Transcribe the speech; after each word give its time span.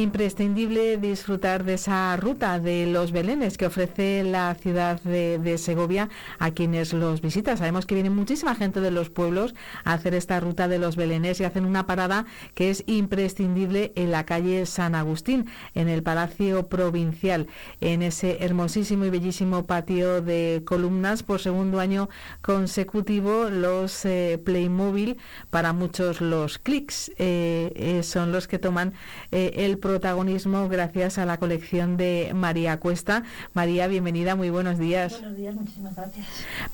Imprescindible 0.00 0.96
disfrutar 0.96 1.62
de 1.64 1.74
esa 1.74 2.16
ruta 2.16 2.58
de 2.58 2.86
los 2.86 3.12
Belenes 3.12 3.58
que 3.58 3.66
ofrece 3.66 4.24
la 4.24 4.54
ciudad 4.54 4.98
de, 5.02 5.58
Segovia 5.58 6.08
a 6.38 6.52
quienes 6.52 6.94
los 6.94 7.20
visitan. 7.20 7.58
Sabemos 7.58 7.84
que 7.84 7.96
viene 7.96 8.08
muchísima 8.08 8.54
gente 8.54 8.80
de 8.80 8.90
los 8.90 9.10
pueblos 9.10 9.54
a 9.84 9.92
hacer 9.92 10.14
esta 10.14 10.40
ruta 10.40 10.68
de 10.68 10.78
los 10.78 10.96
Belenes 10.96 11.38
y 11.38 11.44
hacen 11.44 11.66
una 11.66 11.84
parada 11.84 12.24
que 12.54 12.70
es 12.70 12.82
imprescindible 12.86 13.92
en 13.94 14.10
la 14.10 14.24
calle 14.24 14.64
San 14.64 14.94
Agustín, 14.94 15.50
en 15.74 15.90
el 15.90 16.02
Palacio 16.02 16.68
Provincial, 16.68 17.46
en 17.82 18.00
ese 18.00 18.42
hermosísimo 18.42 19.04
y 19.04 19.10
bellísimo 19.10 19.66
patio 19.66 20.22
de 20.22 20.62
columnas 20.64 21.22
por 21.22 21.40
segundo 21.40 21.78
año 21.78 22.08
consecutivo. 22.40 23.50
Los 23.50 24.06
eh, 24.06 24.40
Playmobil, 24.42 25.18
para 25.50 25.74
muchos 25.74 26.22
los 26.22 26.58
clics, 26.58 27.10
eh, 27.18 27.72
eh, 27.76 28.02
son 28.02 28.32
los 28.32 28.48
que 28.48 28.58
toman 28.58 28.94
el 29.30 29.78
protagonismo 29.90 30.68
gracias 30.68 31.18
a 31.18 31.26
la 31.26 31.38
colección 31.38 31.96
de 31.96 32.30
María 32.32 32.78
Cuesta. 32.78 33.24
María, 33.54 33.88
bienvenida, 33.88 34.36
muy 34.36 34.48
buenos 34.48 34.78
días. 34.78 35.14
Buenos 35.14 35.36
días, 35.36 35.54
muchísimas 35.56 35.96
gracias. 35.96 36.26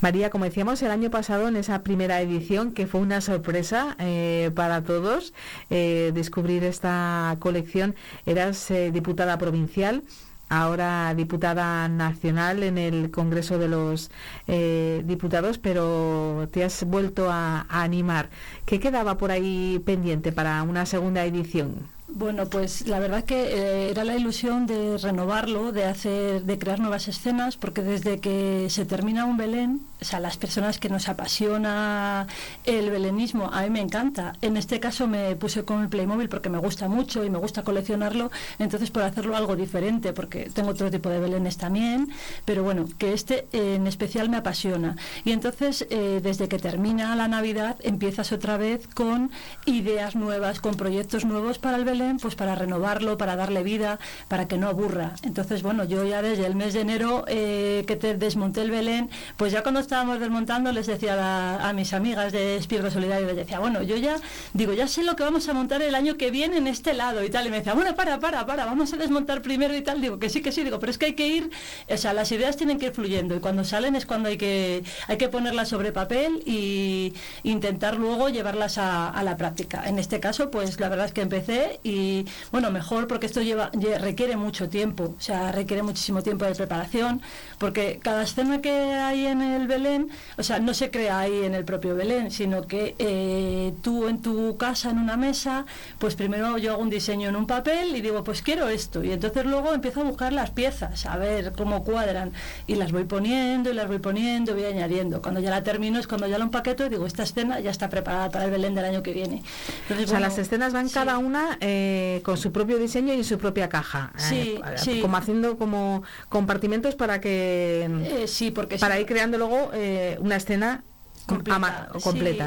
María, 0.02 0.28
como 0.28 0.44
decíamos 0.44 0.82
el 0.82 0.90
año 0.90 1.10
pasado 1.10 1.48
en 1.48 1.56
esa 1.56 1.82
primera 1.82 2.20
edición, 2.20 2.72
que 2.72 2.86
fue 2.86 3.00
una 3.00 3.22
sorpresa 3.22 3.96
eh, 3.98 4.50
para 4.54 4.82
todos, 4.82 5.32
eh, 5.70 6.12
descubrir 6.14 6.62
esta 6.62 7.36
colección, 7.38 7.94
eras 8.26 8.70
eh, 8.70 8.90
diputada 8.92 9.38
provincial 9.38 10.02
ahora 10.50 11.12
diputada 11.14 11.88
nacional 11.88 12.62
en 12.62 12.78
el 12.78 13.10
Congreso 13.10 13.58
de 13.58 13.66
los 13.66 14.10
Diputados, 14.46 15.58
pero 15.58 16.48
te 16.52 16.62
has 16.62 16.84
vuelto 16.84 17.30
a, 17.30 17.66
animar. 17.68 18.28
¿Qué 18.64 18.78
quedaba 18.78 19.16
por 19.16 19.32
ahí 19.32 19.82
pendiente 19.84 20.30
para 20.30 20.62
una 20.62 20.86
segunda 20.86 21.24
edición? 21.24 21.95
Bueno, 22.08 22.46
pues 22.46 22.86
la 22.86 23.00
verdad 23.00 23.24
que 23.24 23.34
eh, 23.34 23.90
era 23.90 24.04
la 24.04 24.14
ilusión 24.14 24.66
de 24.66 24.96
renovarlo, 24.96 25.72
de 25.72 25.84
hacer, 25.84 26.44
de 26.44 26.56
crear 26.56 26.78
nuevas 26.78 27.08
escenas, 27.08 27.56
porque 27.56 27.82
desde 27.82 28.20
que 28.20 28.68
se 28.70 28.86
termina 28.86 29.24
un 29.24 29.36
Belén, 29.36 29.80
o 30.00 30.04
sea, 30.04 30.20
las 30.20 30.36
personas 30.36 30.78
que 30.78 30.88
nos 30.88 31.08
apasiona 31.08 32.28
el 32.64 32.90
belenismo, 32.90 33.50
a 33.52 33.62
mí 33.62 33.70
me 33.70 33.80
encanta. 33.80 34.34
En 34.40 34.56
este 34.56 34.78
caso 34.78 35.08
me 35.08 35.34
puse 35.34 35.64
con 35.64 35.82
el 35.82 35.88
Playmobil 35.88 36.28
porque 36.28 36.48
me 36.48 36.58
gusta 36.58 36.88
mucho 36.88 37.24
y 37.24 37.28
me 37.28 37.38
gusta 37.38 37.64
coleccionarlo, 37.64 38.30
entonces 38.60 38.90
por 38.92 39.02
hacerlo 39.02 39.36
algo 39.36 39.56
diferente, 39.56 40.12
porque 40.12 40.48
tengo 40.54 40.70
otro 40.70 40.88
tipo 40.92 41.08
de 41.10 41.18
Belenes 41.18 41.56
también, 41.56 42.08
pero 42.44 42.62
bueno, 42.62 42.88
que 42.98 43.14
este 43.14 43.48
en 43.52 43.88
especial 43.88 44.28
me 44.28 44.36
apasiona. 44.36 44.96
Y 45.24 45.32
entonces, 45.32 45.84
eh, 45.90 46.20
desde 46.22 46.48
que 46.48 46.60
termina 46.60 47.16
la 47.16 47.26
Navidad, 47.26 47.76
empiezas 47.82 48.30
otra 48.30 48.56
vez 48.56 48.86
con 48.86 49.32
ideas 49.64 50.14
nuevas, 50.14 50.60
con 50.60 50.76
proyectos 50.76 51.24
nuevos 51.24 51.58
para 51.58 51.76
el 51.76 51.84
Belén 51.84 52.05
pues 52.20 52.34
para 52.34 52.54
renovarlo, 52.54 53.18
para 53.18 53.36
darle 53.36 53.62
vida, 53.62 53.98
para 54.28 54.48
que 54.48 54.56
no 54.56 54.68
aburra. 54.68 55.14
Entonces, 55.22 55.62
bueno, 55.62 55.84
yo 55.84 56.04
ya 56.04 56.22
desde 56.22 56.46
el 56.46 56.54
mes 56.54 56.74
de 56.74 56.80
enero 56.80 57.24
eh, 57.28 57.84
que 57.86 57.96
te 57.96 58.14
desmonté 58.14 58.62
el 58.62 58.70
Belén, 58.70 59.10
pues 59.36 59.52
ya 59.52 59.62
cuando 59.62 59.80
estábamos 59.80 60.20
desmontando 60.20 60.72
les 60.72 60.86
decía 60.86 61.68
a, 61.68 61.72
mis 61.72 61.92
amigas 61.92 62.32
de 62.32 62.56
Espirro 62.56 62.90
Solidario, 62.90 63.26
les 63.26 63.36
decía, 63.36 63.58
bueno, 63.58 63.82
yo 63.82 63.96
ya 63.96 64.16
digo, 64.54 64.72
ya 64.72 64.86
sé 64.86 65.02
lo 65.02 65.16
que 65.16 65.24
vamos 65.24 65.48
a 65.48 65.52
montar 65.52 65.82
el 65.82 65.94
año 65.94 66.16
que 66.16 66.30
viene 66.30 66.56
en 66.56 66.66
este 66.66 66.94
lado 66.94 67.24
y 67.24 67.30
tal. 67.30 67.46
Y 67.46 67.50
me 67.50 67.58
decía, 67.58 67.74
bueno, 67.74 67.94
para, 67.94 68.18
para, 68.18 68.46
para, 68.46 68.64
vamos 68.64 68.92
a 68.92 68.96
desmontar 68.96 69.42
primero 69.42 69.76
y 69.76 69.82
tal. 69.82 70.00
Digo, 70.00 70.18
que 70.18 70.28
sí, 70.30 70.40
que 70.42 70.52
sí, 70.52 70.64
digo, 70.64 70.78
pero 70.78 70.90
es 70.90 70.98
que 70.98 71.06
hay 71.06 71.14
que 71.14 71.28
ir, 71.28 71.50
o 71.88 71.96
sea, 71.96 72.12
las 72.12 72.30
ideas 72.32 72.56
tienen 72.56 72.78
que 72.78 72.86
ir 72.86 72.92
fluyendo 72.92 73.34
y 73.36 73.40
cuando 73.40 73.64
salen 73.64 73.96
es 73.96 74.06
cuando 74.06 74.28
hay 74.28 74.36
que, 74.36 74.84
hay 75.08 75.16
que 75.16 75.28
ponerlas 75.28 75.68
sobre 75.68 75.92
papel 75.92 76.42
y 76.46 77.12
intentar 77.42 77.96
luego 77.96 78.28
llevarlas 78.28 78.78
a, 78.78 79.08
a 79.08 79.22
la 79.22 79.36
práctica. 79.36 79.84
En 79.86 79.98
este 79.98 80.20
caso, 80.20 80.50
pues 80.50 80.78
la 80.80 80.88
verdad 80.88 81.06
es 81.06 81.12
que 81.12 81.22
empecé 81.22 81.80
y 81.86 82.26
bueno, 82.50 82.72
mejor 82.72 83.06
porque 83.06 83.26
esto 83.26 83.42
lleva, 83.42 83.70
requiere 84.00 84.36
mucho 84.36 84.68
tiempo, 84.68 85.14
o 85.16 85.20
sea, 85.20 85.52
requiere 85.52 85.84
muchísimo 85.84 86.20
tiempo 86.20 86.44
de 86.44 86.54
preparación, 86.54 87.22
porque 87.58 88.00
cada 88.02 88.24
escena 88.24 88.60
que 88.60 88.72
hay 88.72 89.26
en 89.26 89.40
el 89.40 89.68
Belén, 89.68 90.10
o 90.36 90.42
sea, 90.42 90.58
no 90.58 90.74
se 90.74 90.90
crea 90.90 91.20
ahí 91.20 91.44
en 91.44 91.54
el 91.54 91.64
propio 91.64 91.94
Belén, 91.94 92.32
sino 92.32 92.66
que 92.66 92.96
eh, 92.98 93.72
tú 93.82 94.08
en 94.08 94.20
tu 94.20 94.56
casa, 94.56 94.90
en 94.90 94.98
una 94.98 95.16
mesa, 95.16 95.64
pues 95.98 96.16
primero 96.16 96.58
yo 96.58 96.72
hago 96.72 96.82
un 96.82 96.90
diseño 96.90 97.28
en 97.28 97.36
un 97.36 97.46
papel 97.46 97.94
y 97.94 98.00
digo, 98.00 98.24
pues 98.24 98.42
quiero 98.42 98.68
esto, 98.68 99.04
y 99.04 99.12
entonces 99.12 99.44
luego 99.46 99.72
empiezo 99.72 100.00
a 100.00 100.04
buscar 100.04 100.32
las 100.32 100.50
piezas, 100.50 101.06
a 101.06 101.16
ver 101.16 101.52
cómo 101.52 101.84
cuadran, 101.84 102.32
y 102.66 102.74
las 102.74 102.90
voy 102.90 103.04
poniendo 103.04 103.70
y 103.70 103.74
las 103.74 103.86
voy 103.86 104.00
poniendo, 104.00 104.54
voy 104.54 104.64
añadiendo. 104.64 105.22
Cuando 105.22 105.38
ya 105.38 105.50
la 105.50 105.62
termino 105.62 106.00
es 106.00 106.08
cuando 106.08 106.26
ya 106.26 106.36
la 106.38 106.44
empaqueto 106.44 106.84
y 106.84 106.88
digo, 106.88 107.06
esta 107.06 107.22
escena 107.22 107.60
ya 107.60 107.70
está 107.70 107.88
preparada 107.88 108.30
para 108.30 108.46
el 108.46 108.50
Belén 108.50 108.74
del 108.74 108.86
año 108.86 109.04
que 109.04 109.12
viene. 109.12 109.44
o 109.90 110.06
sea, 110.06 110.18
las 110.18 110.36
escenas 110.38 110.72
van 110.72 110.88
cada 110.88 111.18
una... 111.18 111.58
Eh, 111.60 111.75
con 112.24 112.36
su 112.36 112.52
propio 112.52 112.78
diseño 112.78 113.14
y 113.14 113.24
su 113.24 113.38
propia 113.38 113.68
caja. 113.68 114.12
Eh, 114.32 114.58
sí, 114.76 115.00
Como 115.00 115.16
haciendo 115.16 115.56
como 115.56 116.02
compartimentos 116.28 116.94
para 116.94 117.20
que... 117.20 117.88
Eh, 118.04 118.28
sí, 118.28 118.50
porque... 118.50 118.78
Para 118.78 118.98
ir 118.98 119.06
creando 119.06 119.38
luego 119.38 119.70
eh, 119.72 120.18
una 120.20 120.36
escena 120.36 120.84
completa, 121.26 121.88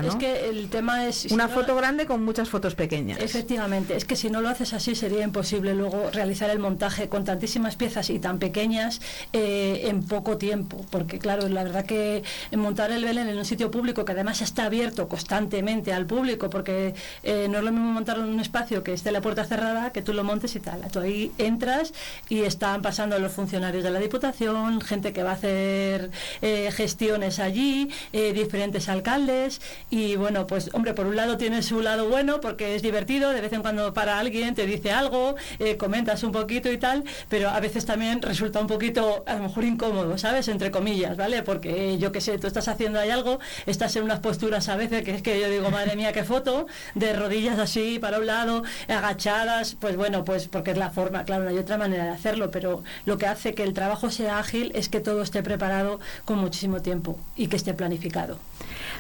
Es 0.08 0.16
que 0.16 0.50
el 0.50 0.70
tema 0.70 1.06
es... 1.06 1.26
Una 1.32 1.50
foto 1.50 1.76
grande 1.76 2.06
con 2.06 2.24
muchas 2.24 2.50
fotos 2.50 2.76
pequeñas. 2.76 3.20
Efectivamente, 3.20 3.96
es 3.96 4.06
que 4.06 4.16
si 4.16 4.30
no 4.30 4.40
lo 4.42 4.48
haces 4.48 4.74
así 4.74 4.96
sería 4.96 5.24
imposible 5.24 5.76
luego 5.76 6.10
realizar 6.12 6.50
el 6.50 6.60
montaje 6.60 7.10
con 7.10 7.26
tantísimas 7.26 7.76
piezas 7.76 8.10
y 8.10 8.20
tan 8.20 8.40
pequeñas 8.40 9.02
eh, 9.34 9.82
en 9.86 10.04
poco 10.04 10.38
tiempo, 10.38 10.86
porque 10.90 11.20
claro, 11.20 11.48
la 11.50 11.64
verdad 11.64 11.86
que 11.86 12.24
montar 12.56 12.92
el 12.92 13.04
Belén 13.04 13.28
en 13.28 13.38
un 13.38 13.46
sitio 13.46 13.70
público 13.70 14.06
que 14.06 14.14
además 14.14 14.42
está 14.42 14.66
abierto 14.66 15.10
constantemente 15.10 15.92
al 15.92 16.06
público, 16.06 16.50
porque 16.50 16.96
eh, 17.24 17.48
no 17.50 17.58
es 17.58 17.64
lo 17.64 17.72
mismo 17.72 17.92
montarlo 17.92 18.24
en 18.24 18.30
un 18.30 18.40
espacio 18.40 18.84
que 18.84 18.94
esté 18.94 19.12
la 19.12 19.22
puerta 19.22 19.44
cerrada, 19.44 19.92
que 19.92 20.02
tú 20.02 20.14
lo 20.14 20.24
montes 20.24 20.56
y 20.56 20.60
tal. 20.62 20.82
Tú 20.90 21.00
ahí 21.00 21.32
entras 21.38 21.94
y 22.30 22.44
están 22.44 22.82
pasando 22.82 23.20
los 23.20 23.34
funcionarios 23.34 23.84
de 23.84 23.92
la 23.92 24.00
Diputación, 24.00 24.80
gente 24.80 25.12
que 25.12 25.24
va 25.24 25.32
a 25.32 25.34
hacer 25.34 26.12
eh, 26.42 26.72
gestiones 26.72 27.40
allí, 27.40 27.90
diferentes 28.12 28.69
alcaldes 28.88 29.62
y 29.90 30.16
bueno, 30.16 30.48
pues 30.48 30.70
hombre, 30.74 30.94
por 30.94 31.06
un 31.06 31.16
lado 31.16 31.38
tiene 31.38 31.62
su 31.64 31.82
lado 31.82 32.08
bueno 32.08 32.40
porque 32.42 32.76
es 32.76 32.82
divertido, 32.82 33.32
de 33.32 33.42
vez 33.42 33.54
en 33.54 33.62
cuando 33.62 33.94
para 33.94 34.20
alguien 34.20 34.56
te 34.56 34.66
dice 34.66 34.92
algo, 34.92 35.36
eh, 35.60 35.78
comentas 35.78 36.24
un 36.24 36.32
poquito 36.32 36.72
y 36.72 36.78
tal, 36.78 37.04
pero 37.28 37.50
a 37.50 37.60
veces 37.60 37.86
también 37.86 38.22
resulta 38.22 38.60
un 38.60 38.68
poquito 38.68 39.24
a 39.26 39.36
lo 39.36 39.44
mejor 39.44 39.64
incómodo, 39.64 40.18
¿sabes? 40.18 40.48
Entre 40.48 40.72
comillas, 40.72 41.18
¿vale? 41.18 41.44
Porque 41.44 41.98
yo 41.98 42.12
qué 42.12 42.22
sé, 42.22 42.38
tú 42.38 42.48
estás 42.48 42.68
haciendo 42.68 43.00
ahí 43.00 43.10
algo, 43.10 43.40
estás 43.66 43.96
en 43.96 44.04
unas 44.04 44.20
posturas 44.20 44.70
a 44.70 44.76
veces 44.76 45.04
que 45.04 45.16
es 45.16 45.22
que 45.22 45.40
yo 45.40 45.50
digo, 45.50 45.70
madre 45.72 45.96
mía, 45.96 46.14
qué 46.14 46.24
foto, 46.24 46.68
de 46.96 47.14
rodillas 47.14 47.60
así 47.60 48.00
para 48.00 48.20
un 48.20 48.28
lado, 48.28 48.64
agachadas, 48.88 49.76
pues 49.80 49.96
bueno, 49.96 50.24
pues 50.24 50.48
porque 50.48 50.72
es 50.72 50.78
la 50.78 50.92
forma, 50.92 51.24
claro, 51.24 51.44
no 51.44 51.50
hay 51.50 51.58
otra 51.58 51.78
manera 51.78 52.06
de 52.06 52.12
hacerlo, 52.12 52.52
pero 52.52 52.84
lo 53.06 53.18
que 53.18 53.26
hace 53.26 53.54
que 53.54 53.64
el 53.64 53.74
trabajo 53.74 54.10
sea 54.10 54.40
ágil 54.40 54.72
es 54.76 54.90
que 54.90 55.00
todo 55.00 55.22
esté 55.22 55.44
preparado 55.44 56.00
con 56.26 56.40
muchísimo 56.40 56.82
tiempo 56.82 57.20
y 57.36 57.48
que 57.48 57.56
esté 57.56 57.74
planificado. 57.74 58.38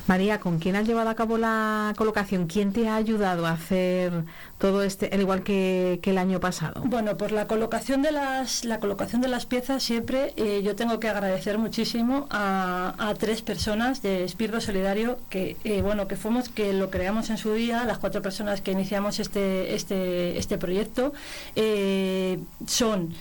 María, 0.08 0.40
¿con 0.40 0.59
quién 0.59 0.75
has 0.75 0.88
llevado 0.88 1.09
a 1.09 1.16
cabo 1.16 1.38
la 1.38 1.94
colocación? 1.96 2.47
¿Quién 2.47 2.73
te 2.73 2.88
ha 2.90 2.96
ayudado 2.96 3.46
a 3.46 3.52
hacer 3.52 4.23
todo 4.58 4.82
este, 4.82 5.09
al 5.14 5.22
igual 5.22 5.44
que, 5.44 6.00
el 6.03 6.17
año 6.17 6.40
pasado? 6.40 6.82
Bueno, 6.85 7.16
pues 7.16 7.32
la 7.32 7.46
colocación 7.46 8.02
de 8.02 8.11
las, 8.11 8.66
la 8.66 8.79
colocación 8.79 9.22
de 9.22 9.28
las 9.28 9.46
piezas 9.46 9.84
siempre 9.84 10.34
eh, 10.35 10.61
yo 10.64 10.76
tengo 10.76 11.00
que 11.00 11.08
agradecer 11.08 11.59
muchísimo 11.59 12.28
a, 12.32 13.14
tres 13.20 13.41
personas 13.41 14.02
de 14.02 14.23
Espíritu 14.23 14.61
Solidario 14.61 15.17
que 15.29 15.58
eh, 15.64 15.82
bueno 15.82 16.08
que 16.08 16.16
fuimos 16.16 16.50
que 16.50 16.73
lo 16.73 16.90
creamos 16.90 17.29
en 17.29 17.38
su 17.38 17.53
día, 17.53 17.84
las 17.85 17.97
cuatro 17.97 18.22
personas 18.22 18.61
que 18.61 18.72
iniciamos 18.72 19.20
este 19.20 19.76
este 19.76 20.38
este 20.38 20.58
proyecto 20.58 21.14
eh, 21.56 22.40
son 22.66 23.14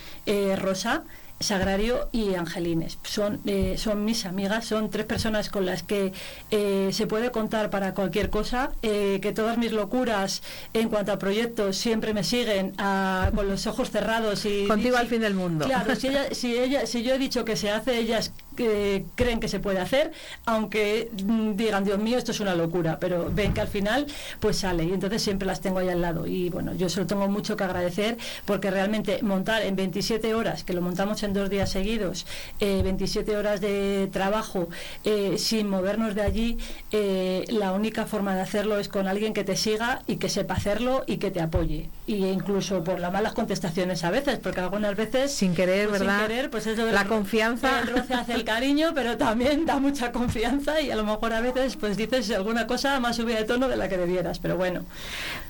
Rosa. 0.56 1.04
Sagrario 1.40 2.08
y 2.12 2.34
Angelines. 2.34 2.98
Son, 3.04 3.40
eh, 3.46 3.76
son 3.78 4.04
mis 4.04 4.26
amigas, 4.26 4.66
son 4.66 4.90
tres 4.90 5.06
personas 5.06 5.50
con 5.50 5.66
las 5.66 5.82
que 5.82 6.12
eh, 6.50 6.90
se 6.92 7.06
puede 7.06 7.30
contar 7.30 7.70
para 7.70 7.94
cualquier 7.94 8.30
cosa, 8.30 8.70
eh, 8.82 9.18
que 9.22 9.32
todas 9.32 9.56
mis 9.58 9.72
locuras 9.72 10.42
en 10.74 10.88
cuanto 10.88 11.12
a 11.12 11.18
proyectos 11.18 11.76
siempre 11.76 12.14
me 12.14 12.24
siguen 12.24 12.74
con 13.34 13.48
los 13.48 13.66
ojos 13.66 13.90
cerrados 13.90 14.44
y... 14.44 14.66
Contigo 14.66 14.96
al 14.96 15.06
fin 15.06 15.20
del 15.20 15.34
mundo. 15.34 15.66
Claro, 15.66 15.94
si, 15.94 16.08
ella, 16.08 16.34
si, 16.34 16.58
ella, 16.58 16.86
si 16.86 17.02
yo 17.02 17.14
he 17.14 17.18
dicho 17.18 17.44
que 17.44 17.56
se 17.56 17.70
hace, 17.70 17.98
ellas 17.98 18.32
que 18.58 19.04
creen 19.14 19.38
que 19.38 19.46
se 19.46 19.60
puede 19.60 19.78
hacer, 19.78 20.10
aunque 20.44 21.10
mm, 21.24 21.52
digan, 21.52 21.84
Dios 21.84 22.00
mío, 22.00 22.18
esto 22.18 22.32
es 22.32 22.40
una 22.40 22.56
locura, 22.56 22.98
pero 22.98 23.30
ven 23.32 23.54
que 23.54 23.60
al 23.60 23.68
final 23.68 24.06
pues 24.40 24.58
sale 24.58 24.82
y 24.82 24.92
entonces 24.92 25.22
siempre 25.22 25.46
las 25.46 25.60
tengo 25.60 25.78
ahí 25.78 25.88
al 25.88 26.02
lado. 26.02 26.26
Y 26.26 26.50
bueno, 26.50 26.74
yo 26.74 26.88
se 26.88 26.98
lo 26.98 27.06
tengo 27.06 27.28
mucho 27.28 27.56
que 27.56 27.62
agradecer 27.62 28.18
porque 28.44 28.72
realmente 28.72 29.22
montar 29.22 29.62
en 29.62 29.76
27 29.76 30.34
horas, 30.34 30.64
que 30.64 30.72
lo 30.72 30.82
montamos 30.82 31.22
en 31.22 31.34
dos 31.34 31.48
días 31.50 31.70
seguidos, 31.70 32.26
27 32.58 33.30
eh, 33.30 33.36
horas 33.36 33.60
de 33.60 34.08
trabajo 34.12 34.68
eh, 35.04 35.36
sin 35.38 35.70
movernos 35.70 36.16
de 36.16 36.22
allí, 36.22 36.58
eh, 36.90 37.44
la 37.50 37.70
única 37.70 38.06
forma 38.06 38.34
de 38.34 38.40
hacerlo 38.40 38.80
es 38.80 38.88
con 38.88 39.06
alguien 39.06 39.34
que 39.34 39.44
te 39.44 39.56
siga 39.56 40.02
y 40.08 40.16
que 40.16 40.28
sepa 40.28 40.54
hacerlo 40.54 41.04
y 41.06 41.18
que 41.18 41.30
te 41.30 41.40
apoye. 41.40 41.88
Y 42.08 42.26
incluso 42.26 42.82
por 42.82 42.98
las 42.98 43.12
malas 43.12 43.34
contestaciones 43.34 44.02
a 44.02 44.10
veces, 44.10 44.40
porque 44.42 44.60
algunas 44.60 44.96
veces... 44.96 45.30
Sin 45.30 45.54
querer, 45.54 45.88
pues 45.88 46.00
¿verdad? 46.00 46.18
Sin 46.18 46.26
querer, 46.26 46.50
pues 46.50 46.66
La 46.66 47.04
confianza... 47.04 47.82
hace 48.18 48.32
el 48.32 48.47
cariño, 48.48 48.92
pero 48.94 49.18
también 49.18 49.66
da 49.66 49.78
mucha 49.78 50.10
confianza 50.10 50.80
y 50.80 50.90
a 50.90 50.96
lo 50.96 51.04
mejor 51.04 51.34
a 51.34 51.42
veces 51.42 51.76
pues 51.76 51.98
dices 51.98 52.30
alguna 52.30 52.66
cosa 52.66 52.98
más 52.98 53.16
subida 53.16 53.36
de 53.36 53.44
tono 53.44 53.68
de 53.68 53.76
la 53.76 53.90
que 53.90 53.98
debieras, 53.98 54.38
pero 54.38 54.56
bueno. 54.56 54.86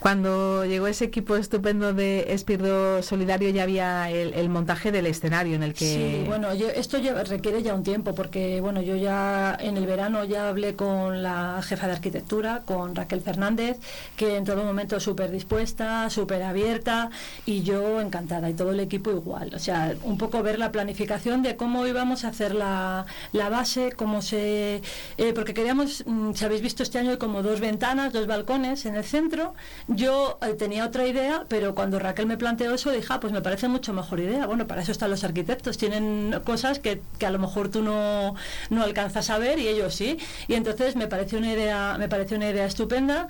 Cuando 0.01 0.65
llegó 0.65 0.89
ese 0.89 1.05
equipo 1.05 1.37
estupendo 1.37 1.93
de 1.93 2.33
Espirdo 2.33 3.01
Solidario 3.05 3.51
ya 3.51 3.63
había 3.63 4.11
el, 4.11 4.49
montaje 4.49 4.91
del 4.91 5.07
escenario 5.07 5.55
en 5.55 5.63
el 5.63 5.75
que... 5.75 5.85
Sí, 5.85 6.25
bueno, 6.27 6.51
esto 6.51 6.99
requiere 7.29 7.63
ya 7.63 7.73
un 7.73 7.85
tiempo 7.85 8.17
porque 8.17 8.61
bueno, 8.61 8.83
yo 8.83 8.97
ya 8.97 9.57
en 9.61 9.77
el 9.77 9.87
verano 9.87 10.25
ya 10.25 10.49
hablé 10.49 10.75
con 10.75 11.23
la 11.23 11.61
jefa 11.63 11.87
de 11.87 11.93
arquitectura, 11.93 12.63
con 12.65 12.97
Raquel 12.97 13.21
Fernández, 13.21 13.79
que 14.17 14.37
en 14.37 14.45
todo 14.45 14.65
momento 14.65 14.99
súper 14.99 15.31
dispuesta, 15.31 16.11
súper 16.11 16.43
abierta 16.43 17.11
y 17.47 17.63
yo 17.63 18.01
encantada 18.01 18.51
y 18.51 18.55
todo 18.55 18.73
el 18.73 18.81
equipo 18.81 19.13
igual. 19.13 19.53
O 19.55 19.61
sea, 19.61 19.95
un 20.03 20.19
poco 20.19 20.43
ver 20.43 20.59
la 20.59 20.73
planificación 20.73 21.45
de 21.45 21.55
cómo 21.55 21.87
íbamos 21.87 22.25
a 22.25 22.29
hacer 22.29 22.57
la, 22.57 22.88
base, 23.33 23.93
cómo 23.93 24.23
se... 24.23 24.83
Eh, 25.17 25.33
porque 25.35 25.55
queríamos, 25.55 26.05
mm, 26.07 26.33
si 26.35 26.45
habéis 26.45 26.63
visto 26.63 26.83
este 26.83 26.99
año, 26.99 27.19
como 27.19 27.43
dos 27.43 27.61
ventanas, 27.61 28.13
dos 28.13 28.27
balcones 28.27 28.87
en 28.87 28.97
el 28.97 29.05
centro. 29.05 29.55
Yo 29.89 30.39
eh, 30.43 30.55
tenía 30.55 30.87
otra 30.87 31.07
idea, 31.07 31.45
pero 31.49 31.75
cuando 31.75 31.99
Raquel 31.99 32.27
me 32.27 32.37
planteó 32.37 32.75
eso, 32.75 32.91
dije, 32.91 33.07
ah, 33.11 33.21
pues 33.21 33.33
me 33.33 33.43
parece 33.43 33.69
mucho 33.69 33.93
mejor 33.93 34.21
idea. 34.21 34.47
Bueno, 34.47 34.67
para 34.67 34.83
eso 34.83 34.93
están 34.93 35.11
los 35.11 35.25
arquitectos, 35.25 35.79
tienen 35.79 36.41
cosas 36.45 36.79
que, 36.79 37.01
que 37.19 37.27
a 37.27 37.31
lo 37.31 37.39
mejor 37.39 37.71
tú 37.71 37.83
no, 37.83 38.35
no 38.71 38.83
alcanzas 38.83 39.31
a 39.31 39.39
ver 39.39 39.59
y 39.59 39.69
ellos 39.69 39.95
sí. 39.95 40.19
Y 40.47 40.55
entonces 40.55 40.97
me 40.97 41.07
pareció 41.09 41.39
una 41.39 41.53
idea, 41.53 41.97
me 41.99 42.09
pareció 42.09 42.37
una 42.37 42.51
idea 42.51 42.67
estupenda. 42.67 43.29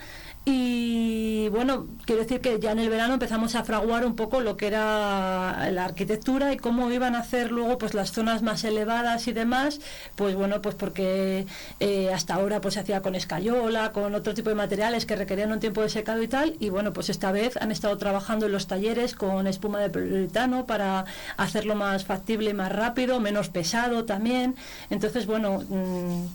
Y 0.51 1.49
bueno, 1.51 1.87
quiero 2.07 2.23
decir 2.23 2.41
que 2.41 2.59
ya 2.59 2.73
en 2.73 2.79
el 2.79 2.89
verano 2.89 3.15
empezamos 3.15 3.55
a 3.55 3.65
fraguar 3.65 4.07
un 4.07 4.17
poco 4.17 4.41
lo 4.41 4.57
que 4.57 4.69
era 4.69 5.69
la 5.71 5.85
arquitectura 5.85 6.55
y 6.55 6.57
cómo 6.57 6.91
iban 6.91 7.15
a 7.15 7.19
hacer 7.19 7.53
luego 7.53 7.77
pues 7.77 7.93
las 7.93 8.13
zonas 8.13 8.41
más 8.43 8.65
elevadas 8.65 9.29
y 9.29 9.33
demás, 9.39 9.81
pues 10.17 10.35
bueno, 10.35 10.61
pues 10.63 10.75
porque 10.75 11.47
eh, 11.81 12.13
hasta 12.13 12.35
ahora 12.35 12.61
pues 12.61 12.75
se 12.75 12.81
hacía 12.81 13.03
con 13.03 13.15
escayola, 13.15 13.93
con 13.93 14.15
otro 14.15 14.35
tipo 14.35 14.51
de 14.51 14.55
materiales 14.55 15.07
que 15.07 15.17
requerían 15.17 15.53
un 15.53 15.61
tiempo 15.61 15.83
de 15.83 15.89
secado 15.89 16.23
y 16.23 16.29
tal, 16.29 16.57
y 16.61 16.69
bueno, 16.69 16.93
pues 16.93 17.09
esta 17.09 17.33
vez 17.33 17.57
han 17.57 17.73
estado 17.73 17.97
trabajando 17.97 18.47
en 18.47 18.53
los 18.53 18.67
talleres 18.67 19.15
con 19.15 19.47
espuma 19.47 19.81
de 19.81 19.91
poliuretano 19.91 20.67
para 20.67 21.05
hacerlo 21.37 21.75
más 21.75 22.05
factible 22.05 22.53
más 22.55 22.73
rápido, 22.73 23.21
menos 23.21 23.49
pesado 23.49 24.05
también. 24.05 24.57
Entonces, 24.91 25.27
bueno, 25.27 25.63
mm, 25.69 26.27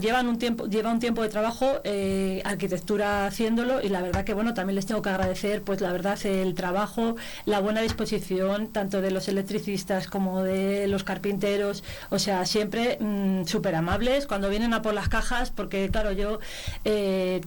llevan 0.00 0.28
un 0.28 0.38
tiempo, 0.38 0.66
lleva 0.66 0.90
un 0.90 1.00
tiempo 1.00 1.22
de 1.22 1.28
trabajo 1.28 1.80
eh, 1.84 2.40
arquitectura 2.44 3.26
haciéndolo 3.26 3.82
y 3.82 3.88
la 3.88 4.02
verdad 4.02 4.24
que 4.24 4.34
bueno, 4.34 4.54
también 4.54 4.76
les 4.76 4.86
tengo 4.86 5.02
que 5.02 5.10
agradecer 5.10 5.62
pues 5.62 5.80
la 5.80 5.92
verdad 5.92 6.18
el 6.24 6.54
trabajo, 6.54 7.16
la 7.46 7.60
buena 7.60 7.80
disposición 7.80 8.68
tanto 8.68 9.00
de 9.00 9.10
los 9.10 9.28
electricistas 9.28 10.06
como 10.06 10.42
de 10.42 10.86
los 10.88 11.04
carpinteros, 11.04 11.82
o 12.10 12.18
sea, 12.18 12.46
siempre 12.46 12.98
mm, 13.00 13.44
súper 13.46 13.74
amables 13.74 14.26
cuando 14.26 14.48
vienen 14.48 14.74
a 14.74 14.82
por 14.82 14.94
las 14.94 15.08
cajas, 15.08 15.50
porque 15.50 15.88
claro, 15.90 16.12
yo 16.12 16.38
eh, 16.84 17.40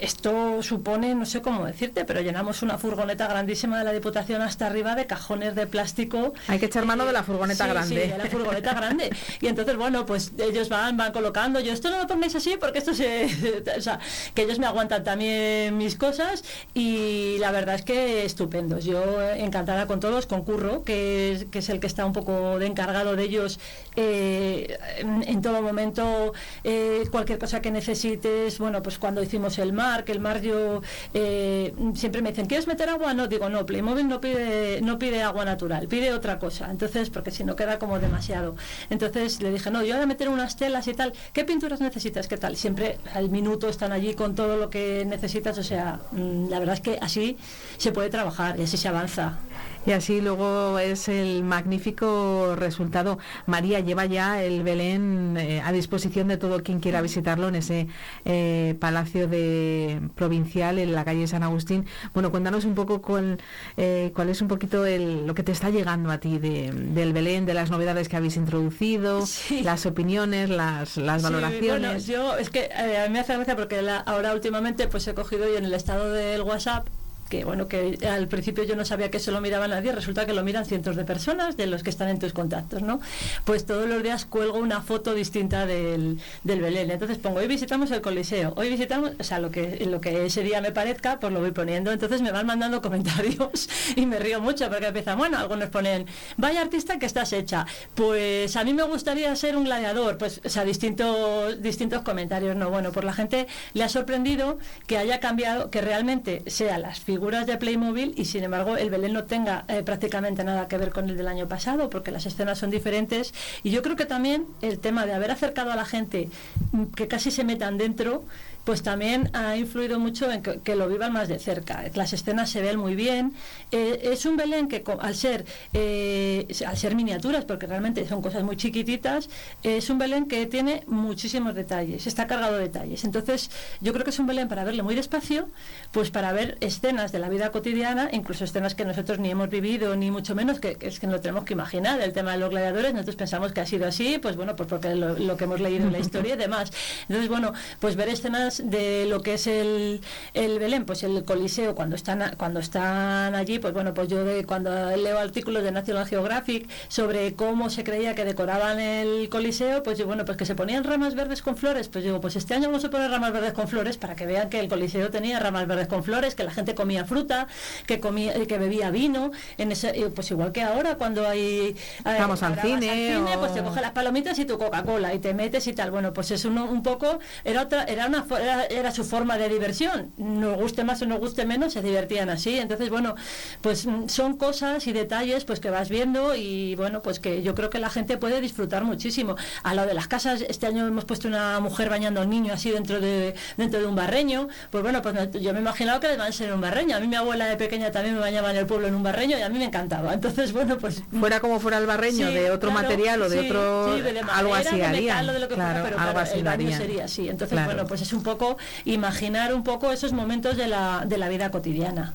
esto 0.00 0.62
supone, 0.62 1.14
no 1.14 1.26
sé 1.26 1.42
cómo 1.42 1.64
decirte, 1.64 2.04
pero 2.04 2.20
llenamos 2.20 2.62
una 2.62 2.78
furgoneta 2.78 3.26
grandísima 3.26 3.78
de 3.78 3.84
la 3.84 3.92
Diputación 3.92 4.42
hasta 4.42 4.66
arriba 4.66 4.94
de 4.94 5.06
cajones 5.06 5.54
de 5.54 5.66
plástico. 5.66 6.34
Hay 6.48 6.58
que 6.58 6.66
echar 6.66 6.84
mano 6.84 7.04
de 7.06 7.12
la 7.12 7.22
furgoneta 7.22 7.66
grande. 7.66 8.04
Sí, 8.04 8.10
de 8.10 8.18
la 8.18 8.26
furgoneta 8.26 8.74
grande. 8.74 9.10
Y 9.40 9.46
entonces, 9.46 9.76
bueno, 9.76 10.06
pues 10.06 10.32
ellos 10.38 10.68
van, 10.68 10.96
van 10.96 11.12
colocando, 11.12 11.60
yo 11.60 11.72
esto 11.76 11.90
no 11.90 11.98
lo 11.98 12.06
pongáis 12.06 12.34
así 12.34 12.56
porque 12.58 12.78
esto 12.78 12.94
se... 12.94 13.26
que 14.34 14.42
ellos 14.42 14.58
me 14.58 14.66
aguantan 14.66 15.04
también 15.04 15.76
mis 15.76 15.96
cosas 15.96 16.44
y 16.74 17.36
la 17.38 17.50
verdad 17.52 17.76
es 17.76 17.82
que 17.82 18.24
estupendos. 18.24 18.84
Yo 18.84 19.22
encantada 19.32 19.86
con 19.86 20.00
todos, 20.00 20.26
con 20.26 20.42
Curro, 20.42 20.82
que 20.82 21.32
es, 21.32 21.44
que 21.46 21.60
es 21.60 21.68
el 21.68 21.80
que 21.80 21.86
está 21.86 22.04
un 22.04 22.12
poco 22.12 22.58
de 22.58 22.66
encargado 22.66 23.16
de 23.16 23.22
ellos 23.22 23.60
eh, 23.96 24.78
en, 24.98 25.42
todo 25.42 25.62
momento, 25.62 26.32
eh, 26.64 27.04
cualquier 27.10 27.38
cosa 27.38 27.60
que 27.60 27.70
necesites, 27.70 28.58
bueno, 28.58 28.82
pues 28.82 28.98
cuando 28.98 29.22
hicimos 29.22 29.58
el 29.58 29.72
mar, 29.72 30.04
que 30.04 30.12
el 30.12 30.20
mar 30.20 30.40
yo 30.40 30.82
eh, 31.14 31.74
siempre 31.94 32.22
me 32.22 32.30
dicen, 32.30 32.46
¿quieres 32.46 32.66
meter 32.66 32.88
agua? 32.88 33.14
No, 33.14 33.28
digo, 33.28 33.48
no, 33.48 33.66
Playmobil 33.66 34.08
no 34.08 34.20
pide, 34.20 34.80
no 34.80 34.98
pide 34.98 35.22
agua 35.22 35.44
natural, 35.44 35.88
pide 35.88 36.12
otra 36.12 36.38
cosa. 36.38 36.70
Entonces, 36.70 37.10
porque 37.10 37.30
si 37.30 37.44
no 37.44 37.56
queda 37.56 37.78
como 37.78 37.98
demasiado. 37.98 38.56
Entonces 38.90 39.40
le 39.42 39.50
dije, 39.50 39.70
no, 39.70 39.82
yo 39.82 39.94
voy 39.94 40.02
a 40.02 40.06
meter 40.06 40.28
unas 40.28 40.56
telas 40.56 40.86
y 40.88 40.94
tal. 40.94 41.12
¿Qué 41.32 41.44
pinturas 41.66 41.80
necesitas? 41.80 42.28
¿Qué 42.28 42.36
tal? 42.36 42.56
Siempre 42.56 42.98
al 43.12 43.28
minuto 43.28 43.68
están 43.68 43.90
allí 43.90 44.14
con 44.14 44.36
todo 44.36 44.56
lo 44.56 44.70
que 44.70 45.04
necesitas. 45.04 45.58
O 45.58 45.64
sea, 45.64 45.98
mm, 46.12 46.48
la 46.48 46.60
verdad 46.60 46.76
es 46.76 46.80
que 46.80 46.96
así 47.00 47.36
se 47.76 47.90
puede 47.90 48.08
trabajar 48.08 48.56
y 48.60 48.62
así 48.62 48.76
se 48.76 48.86
avanza. 48.86 49.40
Y 49.86 49.92
así 49.92 50.20
luego 50.20 50.80
es 50.80 51.08
el 51.08 51.44
magnífico 51.44 52.56
resultado. 52.56 53.18
María 53.46 53.78
lleva 53.78 54.04
ya 54.04 54.42
el 54.42 54.64
Belén 54.64 55.36
eh, 55.38 55.62
a 55.64 55.70
disposición 55.70 56.26
de 56.26 56.36
todo 56.36 56.64
quien 56.64 56.80
quiera 56.80 57.00
visitarlo 57.00 57.46
en 57.46 57.54
ese 57.54 57.86
eh, 58.24 58.74
palacio 58.80 59.28
de 59.28 60.00
provincial 60.16 60.80
en 60.80 60.92
la 60.92 61.04
calle 61.04 61.28
San 61.28 61.44
Agustín. 61.44 61.86
Bueno, 62.14 62.32
cuéntanos 62.32 62.64
un 62.64 62.74
poco 62.74 63.00
con, 63.00 63.38
eh, 63.76 64.10
cuál 64.12 64.28
es 64.28 64.42
un 64.42 64.48
poquito 64.48 64.84
lo 64.84 65.34
que 65.34 65.44
te 65.44 65.52
está 65.52 65.70
llegando 65.70 66.10
a 66.10 66.18
ti 66.18 66.38
del 66.38 67.12
Belén, 67.12 67.46
de 67.46 67.54
las 67.54 67.70
novedades 67.70 68.08
que 68.08 68.16
habéis 68.16 68.36
introducido, 68.36 69.24
las 69.62 69.86
opiniones, 69.86 70.50
las, 70.50 70.96
las 70.96 71.22
valoraciones. 71.22 72.08
yo 72.08 72.36
es 72.36 72.50
que 72.50 72.70
a 72.72 73.06
mí 73.06 73.12
me 73.12 73.20
hace 73.20 73.36
gracia 73.36 73.54
porque 73.54 73.80
ahora 74.04 74.34
últimamente 74.34 74.88
pues 74.88 75.06
he 75.06 75.14
cogido 75.14 75.46
yo 75.46 75.58
en 75.58 75.64
el 75.64 75.74
estado 75.74 76.10
del 76.10 76.42
WhatsApp 76.42 76.88
que 77.28 77.44
bueno, 77.44 77.68
que 77.68 77.98
al 78.08 78.28
principio 78.28 78.64
yo 78.64 78.76
no 78.76 78.84
sabía 78.84 79.10
que 79.10 79.18
eso 79.18 79.30
lo 79.30 79.40
miraba 79.40 79.68
nadie, 79.68 79.92
resulta 79.92 80.26
que 80.26 80.32
lo 80.32 80.42
miran 80.44 80.64
cientos 80.64 80.96
de 80.96 81.04
personas 81.04 81.56
de 81.56 81.66
los 81.66 81.82
que 81.82 81.90
están 81.90 82.08
en 82.08 82.18
tus 82.18 82.32
contactos, 82.32 82.82
¿no? 82.82 83.00
Pues 83.44 83.66
todos 83.66 83.88
los 83.88 84.02
días 84.02 84.24
cuelgo 84.24 84.58
una 84.58 84.80
foto 84.80 85.14
distinta 85.14 85.66
del, 85.66 86.20
del 86.44 86.60
Belén. 86.60 86.90
Entonces 86.90 87.18
pongo, 87.18 87.38
hoy 87.38 87.46
visitamos 87.46 87.90
el 87.90 88.00
Coliseo, 88.00 88.54
hoy 88.56 88.70
visitamos, 88.70 89.12
o 89.18 89.24
sea, 89.24 89.38
lo 89.38 89.50
que, 89.50 89.84
lo 89.86 90.00
que 90.00 90.26
ese 90.26 90.42
día 90.42 90.60
me 90.60 90.72
parezca, 90.72 91.18
pues 91.18 91.32
lo 91.32 91.40
voy 91.40 91.52
poniendo. 91.52 91.92
Entonces 91.92 92.22
me 92.22 92.30
van 92.30 92.46
mandando 92.46 92.80
comentarios 92.86 93.68
y 93.96 94.06
me 94.06 94.18
río 94.18 94.40
mucho 94.40 94.68
porque 94.68 94.86
empiezan, 94.86 95.18
bueno, 95.18 95.38
algunos 95.38 95.68
ponen, 95.70 96.06
vaya 96.36 96.60
artista 96.60 96.98
que 96.98 97.06
estás 97.06 97.32
hecha, 97.32 97.66
pues 97.94 98.56
a 98.56 98.64
mí 98.64 98.72
me 98.72 98.82
gustaría 98.84 99.34
ser 99.36 99.56
un 99.56 99.64
gladiador, 99.64 100.18
pues, 100.18 100.40
o 100.44 100.48
sea, 100.48 100.64
distintos, 100.64 101.60
distintos 101.62 102.02
comentarios, 102.02 102.56
¿no? 102.56 102.70
Bueno, 102.70 102.92
por 102.92 103.04
la 103.04 103.12
gente 103.12 103.46
le 103.74 103.84
ha 103.84 103.88
sorprendido 103.88 104.58
que 104.86 104.98
haya 104.98 105.20
cambiado, 105.20 105.70
que 105.70 105.80
realmente 105.80 106.42
sea 106.46 106.78
las 106.78 107.00
figuras 107.16 107.46
de 107.46 107.56
Playmobil 107.56 108.12
y 108.14 108.26
sin 108.26 108.44
embargo 108.44 108.76
el 108.76 108.90
Belén 108.90 109.14
no 109.14 109.24
tenga 109.24 109.64
eh, 109.68 109.82
prácticamente 109.82 110.44
nada 110.44 110.68
que 110.68 110.76
ver 110.76 110.90
con 110.90 111.08
el 111.08 111.16
del 111.16 111.28
año 111.28 111.48
pasado 111.48 111.88
porque 111.88 112.10
las 112.10 112.26
escenas 112.26 112.58
son 112.58 112.68
diferentes. 112.68 113.32
Y 113.62 113.70
yo 113.70 113.80
creo 113.80 113.96
que 113.96 114.04
también 114.04 114.46
el 114.60 114.78
tema 114.80 115.06
de 115.06 115.14
haber 115.14 115.30
acercado 115.30 115.72
a 115.72 115.76
la 115.76 115.86
gente 115.86 116.28
mm, 116.72 116.84
que 116.94 117.08
casi 117.08 117.30
se 117.30 117.42
metan 117.42 117.78
dentro 117.78 118.24
pues 118.66 118.82
también 118.82 119.30
ha 119.32 119.56
influido 119.56 120.00
mucho 120.00 120.28
en 120.28 120.42
que, 120.42 120.74
lo 120.74 120.88
vivan 120.88 121.12
más 121.12 121.28
de 121.28 121.38
cerca. 121.38 121.84
Las 121.94 122.12
escenas 122.12 122.50
se 122.50 122.60
ven 122.60 122.80
muy 122.80 122.96
bien. 122.96 123.32
Eh, 123.70 124.10
es 124.12 124.26
un 124.26 124.36
Belén 124.36 124.66
que 124.66 124.82
al 124.98 125.14
ser, 125.14 125.44
eh, 125.72 126.48
al 126.66 126.76
ser 126.76 126.96
miniaturas, 126.96 127.44
porque 127.44 127.66
realmente 127.66 128.06
son 128.08 128.20
cosas 128.20 128.42
muy 128.42 128.56
chiquititas, 128.56 129.30
es 129.62 129.88
un 129.88 129.98
Belén 129.98 130.26
que 130.26 130.46
tiene 130.46 130.82
muchísimos 130.88 131.54
detalles, 131.54 132.08
está 132.08 132.26
cargado 132.26 132.56
de 132.56 132.62
detalles. 132.62 133.04
Entonces, 133.04 133.52
yo 133.80 133.92
creo 133.92 134.02
que 134.02 134.10
es 134.10 134.18
un 134.18 134.26
Belén 134.26 134.48
para 134.48 134.64
verle 134.64 134.82
muy 134.82 134.96
despacio, 134.96 135.48
pues 135.92 136.10
para 136.10 136.32
ver 136.32 136.58
escenas 136.60 137.12
de 137.12 137.20
la 137.20 137.28
vida 137.28 137.52
cotidiana, 137.52 138.08
incluso 138.10 138.42
escenas 138.42 138.74
que 138.74 138.84
nosotros 138.84 139.20
ni 139.20 139.30
hemos 139.30 139.48
vivido, 139.48 139.94
ni 139.94 140.10
mucho 140.10 140.34
menos, 140.34 140.58
que, 140.58 140.76
es 140.80 140.98
que 140.98 141.06
no 141.06 141.20
tenemos 141.20 141.44
que 141.44 141.52
imaginar. 141.52 142.00
El 142.00 142.12
tema 142.12 142.32
de 142.32 142.38
los 142.38 142.50
gladiadores, 142.50 142.92
nosotros 142.92 143.14
pensamos 143.14 143.52
que 143.52 143.60
ha 143.60 143.66
sido 143.66 143.86
así, 143.86 144.18
pues 144.18 144.34
bueno, 144.34 144.56
pues 144.56 144.68
porque 144.68 144.92
lo, 144.96 145.16
lo 145.16 145.36
que 145.36 145.44
hemos 145.44 145.60
leído 145.60 145.86
en 145.86 145.92
la 145.92 145.98
historia 146.06 146.34
y 146.34 146.36
demás. 146.36 146.72
Entonces, 147.02 147.28
bueno, 147.28 147.52
pues 147.78 147.94
ver 147.94 148.08
escenas 148.08 148.55
de 148.64 149.06
lo 149.06 149.22
que 149.22 149.34
es 149.34 149.46
el, 149.46 150.00
el 150.34 150.58
Belén, 150.58 150.84
pues 150.84 151.02
el 151.02 151.24
Coliseo, 151.24 151.74
cuando 151.74 151.96
están, 151.96 152.34
cuando 152.36 152.60
están 152.60 153.34
allí, 153.34 153.58
pues 153.58 153.72
bueno, 153.72 153.94
pues 153.94 154.08
yo 154.08 154.24
de, 154.24 154.44
cuando 154.44 154.70
leo 154.96 155.18
artículos 155.18 155.62
de 155.62 155.72
National 155.72 156.06
Geographic 156.06 156.68
sobre 156.88 157.34
cómo 157.34 157.70
se 157.70 157.84
creía 157.84 158.14
que 158.14 158.24
decoraban 158.24 158.80
el 158.80 159.28
Coliseo, 159.28 159.82
pues 159.82 159.98
yo, 159.98 160.06
bueno, 160.06 160.24
pues 160.24 160.36
que 160.36 160.46
se 160.46 160.54
ponían 160.54 160.84
ramas 160.84 161.14
verdes 161.14 161.42
con 161.42 161.56
flores, 161.56 161.88
pues 161.88 162.04
digo, 162.04 162.20
pues 162.20 162.36
este 162.36 162.54
año 162.54 162.68
vamos 162.68 162.84
a 162.84 162.90
poner 162.90 163.10
ramas 163.10 163.32
verdes 163.32 163.52
con 163.52 163.68
flores 163.68 163.96
para 163.96 164.14
que 164.14 164.26
vean 164.26 164.48
que 164.48 164.60
el 164.60 164.68
Coliseo 164.68 165.10
tenía 165.10 165.38
ramas 165.38 165.66
verdes 165.66 165.88
con 165.88 166.04
flores, 166.04 166.34
que 166.34 166.44
la 166.44 166.50
gente 166.50 166.74
comía 166.74 167.04
fruta, 167.04 167.46
que 167.86 168.00
comía, 168.00 168.34
que 168.46 168.58
bebía 168.58 168.90
vino, 168.90 169.30
en 169.58 169.72
ese, 169.72 169.92
pues 170.14 170.30
igual 170.30 170.52
que 170.52 170.62
ahora 170.62 170.96
cuando 170.96 171.26
hay, 171.28 171.76
vamos 172.04 172.42
al 172.42 172.60
cine, 172.60 173.18
pues 173.38 173.54
te 173.54 173.62
coge 173.62 173.80
las 173.80 173.92
palomitas 173.92 174.38
y 174.38 174.44
tu 174.44 174.58
Coca-Cola 174.58 175.14
y 175.14 175.18
te 175.18 175.34
metes 175.34 175.66
y 175.66 175.72
tal, 175.72 175.90
bueno, 175.90 176.12
pues 176.12 176.30
es 176.30 176.44
uno, 176.44 176.64
un 176.64 176.82
poco, 176.82 177.18
era 177.44 177.62
otra, 177.62 177.84
era 177.84 178.06
una 178.06 178.24
era, 178.46 178.90
su 178.90 179.04
forma 179.04 179.38
de 179.38 179.48
diversión. 179.48 180.12
Nos 180.16 180.56
guste 180.56 180.84
más 180.84 181.02
o 181.02 181.06
nos 181.06 181.18
guste 181.18 181.44
menos, 181.44 181.72
se 181.72 181.82
divertían 181.82 182.30
así. 182.30 182.58
Entonces, 182.58 182.90
bueno, 182.90 183.14
pues 183.60 183.86
mm, 183.86 184.08
son 184.08 184.36
cosas 184.36 184.86
y 184.86 184.92
detalles 184.92 185.44
pues 185.44 185.60
que 185.60 185.70
vas 185.70 185.88
viendo 185.88 186.34
y 186.34 186.74
bueno, 186.76 187.02
pues 187.02 187.20
que 187.20 187.42
yo 187.42 187.54
creo 187.54 187.70
que 187.70 187.78
la 187.78 187.90
gente 187.90 188.16
puede 188.16 188.40
disfrutar 188.40 188.84
muchísimo. 188.84 189.36
A 189.62 189.74
lo 189.74 189.86
de 189.86 189.94
las 189.94 190.08
casas, 190.08 190.42
este 190.48 190.66
año 190.66 190.86
hemos 190.86 191.04
puesto 191.04 191.28
una 191.28 191.60
mujer 191.60 191.90
bañando 191.90 192.20
a 192.20 192.24
un 192.24 192.30
niño 192.30 192.52
así 192.52 192.70
dentro 192.70 193.00
de, 193.00 193.34
dentro 193.56 193.80
de 193.80 193.86
un 193.86 193.94
barreño. 193.94 194.48
Pues 194.70 194.82
bueno, 194.82 195.02
pues 195.02 195.14
yo 195.32 195.52
me 195.52 195.58
he 195.58 195.62
imaginado 195.62 196.00
que 196.00 196.06
a 196.06 196.32
ser 196.32 196.52
un 196.52 196.60
barreño. 196.60 196.96
A 196.96 197.00
mí 197.00 197.08
mi 197.08 197.16
abuela 197.16 197.46
de 197.46 197.56
pequeña 197.56 197.90
también 197.90 198.14
me 198.14 198.20
bañaba 198.20 198.50
en 198.50 198.56
el 198.56 198.66
pueblo 198.66 198.88
en 198.88 198.94
un 198.94 199.02
barreño 199.02 199.38
y 199.38 199.42
a 199.42 199.48
mí 199.48 199.58
me 199.58 199.64
encantaba. 199.64 200.12
Entonces, 200.14 200.52
bueno, 200.52 200.78
pues... 200.78 201.02
Fuera 201.18 201.40
como 201.40 201.60
fuera 201.60 201.78
el 201.78 201.86
barreño, 201.86 202.28
de 202.28 202.50
otro 202.50 202.70
material 202.70 203.22
o 203.22 203.28
de 203.28 203.40
otro... 203.40 203.94
algo 204.32 204.54
así 204.54 204.80
haría. 204.80 205.22
claro, 205.48 205.98
algo 205.98 206.18
así 206.18 206.38
el 206.40 206.74
sería 206.74 207.04
así. 207.04 207.28
Entonces, 207.28 207.64
bueno, 207.64 207.86
pues 207.86 208.02
es 208.02 208.12
un 208.12 208.22
poco 208.22 208.35
imaginar 208.84 209.54
un 209.54 209.64
poco 209.64 209.92
esos 209.92 210.12
momentos 210.12 210.56
de 210.56 210.68
la, 210.68 211.04
de 211.06 211.18
la 211.18 211.28
vida 211.28 211.50
cotidiana. 211.50 212.14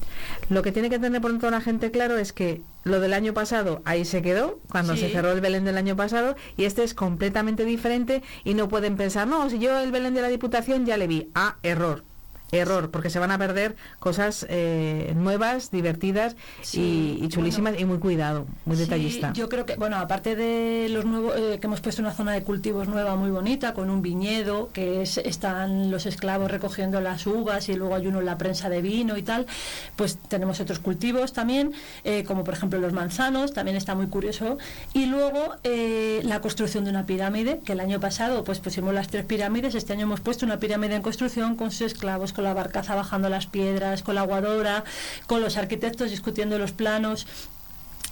Lo 0.49 0.61
que 0.61 0.71
tiene 0.71 0.89
que 0.89 0.99
tener 0.99 1.21
por 1.21 1.37
toda 1.37 1.51
la 1.51 1.61
gente 1.61 1.91
claro 1.91 2.17
es 2.17 2.33
que 2.33 2.61
lo 2.83 2.99
del 2.99 3.13
año 3.13 3.33
pasado 3.33 3.81
ahí 3.85 4.05
se 4.05 4.21
quedó, 4.21 4.59
cuando 4.69 4.95
se 4.95 5.09
cerró 5.09 5.31
el 5.31 5.41
Belén 5.41 5.65
del 5.65 5.77
año 5.77 5.95
pasado, 5.95 6.35
y 6.57 6.65
este 6.65 6.83
es 6.83 6.93
completamente 6.93 7.63
diferente 7.65 8.23
y 8.43 8.53
no 8.53 8.67
pueden 8.67 8.97
pensar, 8.97 9.27
no, 9.27 9.49
si 9.49 9.59
yo 9.59 9.79
el 9.79 9.91
Belén 9.91 10.13
de 10.13 10.21
la 10.21 10.29
Diputación 10.29 10.85
ya 10.85 10.97
le 10.97 11.07
vi, 11.07 11.29
ah, 11.35 11.57
error 11.63 12.03
error, 12.51 12.91
porque 12.91 13.09
se 13.09 13.19
van 13.19 13.31
a 13.31 13.37
perder 13.37 13.75
cosas 13.99 14.45
eh, 14.49 15.13
nuevas, 15.15 15.71
divertidas 15.71 16.35
y, 16.73 17.27
chulísimas 17.29 17.79
y 17.79 17.85
muy 17.85 17.99
cuidado, 17.99 18.45
muy 18.65 18.75
detallista. 18.75 19.31
Yo 19.33 19.49
creo 19.49 19.65
que, 19.65 19.75
bueno, 19.75 19.97
aparte 19.97 20.35
de 20.35 20.89
los 20.89 21.05
nuevos, 21.05 21.33
eh, 21.37 21.57
que 21.59 21.67
hemos 21.67 21.81
puesto 21.81 22.01
una 22.01 22.11
zona 22.13 22.33
de 22.33 22.43
cultivos 22.43 22.87
nueva 22.87 23.15
muy 23.15 23.31
bonita, 23.31 23.73
con 23.73 23.89
un 23.89 24.01
viñedo, 24.01 24.69
que 24.73 25.01
es, 25.01 25.17
están 25.17 25.91
los 25.91 26.05
esclavos 26.05 26.51
recogiendo 26.51 26.99
las 27.01 27.25
uvas 27.25 27.69
y 27.69 27.75
luego 27.75 27.95
hay 27.95 28.07
uno 28.07 28.19
en 28.19 28.25
la 28.25 28.37
prensa 28.37 28.69
de 28.69 28.81
vino 28.81 29.17
y 29.17 29.23
tal, 29.23 29.45
pues 29.95 30.17
tenemos 30.27 30.59
otros 30.59 30.79
cultivos 30.79 31.33
también, 31.33 31.73
eh, 32.03 32.23
como 32.23 32.43
por 32.43 32.53
ejemplo 32.53 32.79
los 32.79 32.93
manzanos, 32.93 33.53
también 33.53 33.77
está 33.77 33.95
muy 33.95 34.07
curioso. 34.07 34.57
Y 34.93 35.05
luego 35.05 35.55
la 36.23 36.41
construcción 36.41 36.83
de 36.83 36.89
una 36.89 37.05
pirámide, 37.05 37.59
que 37.63 37.73
el 37.73 37.79
año 37.79 37.99
pasado 37.99 38.43
pues 38.43 38.59
pusimos 38.59 38.93
las 38.93 39.07
tres 39.07 39.25
pirámides, 39.25 39.75
este 39.75 39.93
año 39.93 40.03
hemos 40.03 40.19
puesto 40.19 40.45
una 40.45 40.59
pirámide 40.59 40.95
en 40.95 41.01
construcción 41.01 41.55
con 41.55 41.71
sus 41.71 41.81
esclavos, 41.81 42.33
la 42.41 42.53
barcaza 42.53 42.95
bajando 42.95 43.29
las 43.29 43.47
piedras, 43.47 44.03
con 44.03 44.15
la 44.15 44.21
aguadora, 44.21 44.83
con 45.27 45.41
los 45.41 45.57
arquitectos 45.57 46.11
discutiendo 46.11 46.57
los 46.57 46.71
planos 46.71 47.27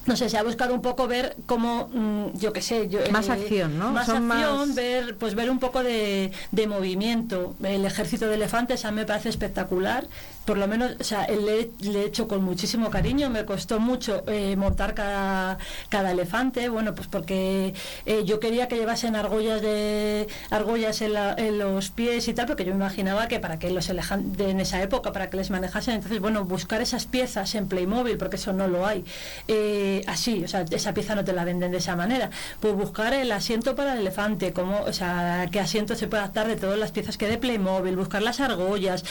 no 0.05 0.15
sé, 0.15 0.29
se 0.29 0.37
ha 0.37 0.43
buscado 0.43 0.73
un 0.73 0.81
poco 0.81 1.07
ver 1.07 1.35
cómo, 1.45 1.89
mm, 1.93 2.37
yo 2.39 2.51
qué 2.51 2.61
sé, 2.61 2.89
yo, 2.89 2.99
más 3.11 3.27
eh, 3.27 3.33
acción, 3.33 3.77
¿no? 3.77 3.91
Más 3.91 4.09
acción, 4.09 4.73
ver, 4.73 5.17
pues 5.17 5.35
ver 5.35 5.51
un 5.51 5.59
poco 5.59 5.83
de, 5.83 6.31
de, 6.51 6.67
movimiento. 6.67 7.55
El 7.61 7.85
ejército 7.85 8.27
de 8.27 8.35
elefantes 8.35 8.85
a 8.85 8.91
mí 8.91 8.97
me 8.97 9.05
parece 9.05 9.29
espectacular 9.29 10.07
por 10.49 10.57
lo 10.57 10.67
menos, 10.67 10.93
o 10.99 11.03
sea, 11.03 11.27
le, 11.27 11.69
he 11.79 12.05
hecho 12.05 12.27
con 12.27 12.43
muchísimo 12.43 12.89
cariño, 12.89 13.29
me 13.29 13.45
costó 13.45 13.79
mucho 13.79 14.23
eh, 14.25 14.55
montar 14.55 14.95
cada, 14.95 15.59
cada 15.89 16.09
elefante, 16.09 16.69
bueno, 16.69 16.95
pues 16.95 17.07
porque 17.07 17.75
eh, 18.07 18.23
yo 18.25 18.39
quería 18.39 18.67
que 18.67 18.75
llevasen 18.75 19.15
argollas 19.15 19.61
de 19.61 20.27
argollas 20.49 21.03
en, 21.03 21.59
los 21.59 21.91
pies 21.91 22.27
y 22.27 22.33
tal, 22.33 22.47
porque 22.47 22.65
yo 22.65 22.71
me 22.71 22.77
imaginaba 22.77 23.27
que 23.27 23.39
para 23.39 23.59
que 23.59 23.69
los 23.69 23.89
elefantes 23.89 24.47
en 24.47 24.59
esa 24.59 24.81
época, 24.81 25.11
para 25.11 25.29
que 25.29 25.37
les 25.37 25.51
manejasen, 25.51 25.93
entonces, 25.93 26.19
bueno, 26.19 26.45
buscar 26.45 26.81
esas 26.81 27.05
piezas 27.05 27.53
en 27.53 27.67
Playmobil, 27.67 28.17
porque 28.17 28.37
eso 28.37 28.51
no 28.51 28.67
lo 28.67 28.87
hay, 28.87 29.05
eh, 29.47 30.01
así, 30.07 30.43
o 30.43 30.47
sea, 30.47 30.65
esa 30.71 30.95
pieza 30.95 31.13
no 31.13 31.23
te 31.23 31.33
la 31.33 31.43
venden 31.43 31.69
de 31.69 31.77
esa 31.77 31.95
manera, 31.95 32.31
pues 32.59 32.73
buscar 32.73 33.13
el 33.13 33.31
asiento 33.31 33.75
para 33.75 33.93
el 33.93 33.99
elefante, 33.99 34.51
como, 34.51 34.81
o 34.81 34.93
sea, 34.93 35.47
qué 35.51 35.59
asiento 35.59 35.93
se 35.93 36.07
puede 36.07 36.23
adaptar 36.23 36.47
de 36.47 36.55
todas 36.55 36.79
las 36.79 36.91
piezas 36.91 37.17
que 37.17 37.27
de 37.27 37.37
Playmobil, 37.37 37.95
buscar 37.95 38.23
las 38.23 38.39
argollas, 38.39 39.05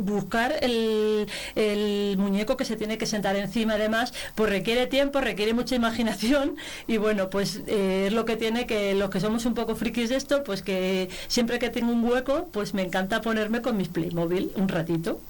buscar 0.00 0.56
el 0.60 0.71
el, 0.72 2.16
muñeco 2.18 2.56
que 2.56 2.64
se 2.64 2.76
tiene 2.76 2.98
que 2.98 3.06
sentar 3.06 3.36
encima 3.36 3.74
además, 3.74 4.12
pues 4.34 4.50
requiere 4.50 4.86
tiempo, 4.86 5.20
requiere 5.20 5.54
mucha 5.54 5.74
imaginación 5.74 6.56
y 6.86 6.96
bueno, 6.96 7.30
pues 7.30 7.62
eh, 7.66 8.04
es 8.08 8.12
lo 8.12 8.24
que 8.24 8.36
tiene 8.36 8.66
que 8.66 8.94
los 8.94 9.10
que 9.10 9.20
somos 9.20 9.46
un 9.46 9.54
poco 9.54 9.76
frikis 9.76 10.10
de 10.10 10.16
esto, 10.16 10.44
pues 10.44 10.62
que 10.62 11.08
siempre 11.28 11.58
que 11.58 11.70
tengo 11.70 11.92
un 11.92 12.04
hueco, 12.04 12.48
pues 12.52 12.74
me 12.74 12.82
encanta 12.82 13.20
ponerme 13.20 13.62
con 13.62 13.76
mis 13.76 13.88
Playmobil 13.88 14.52
un 14.56 14.68
ratito. 14.68 15.20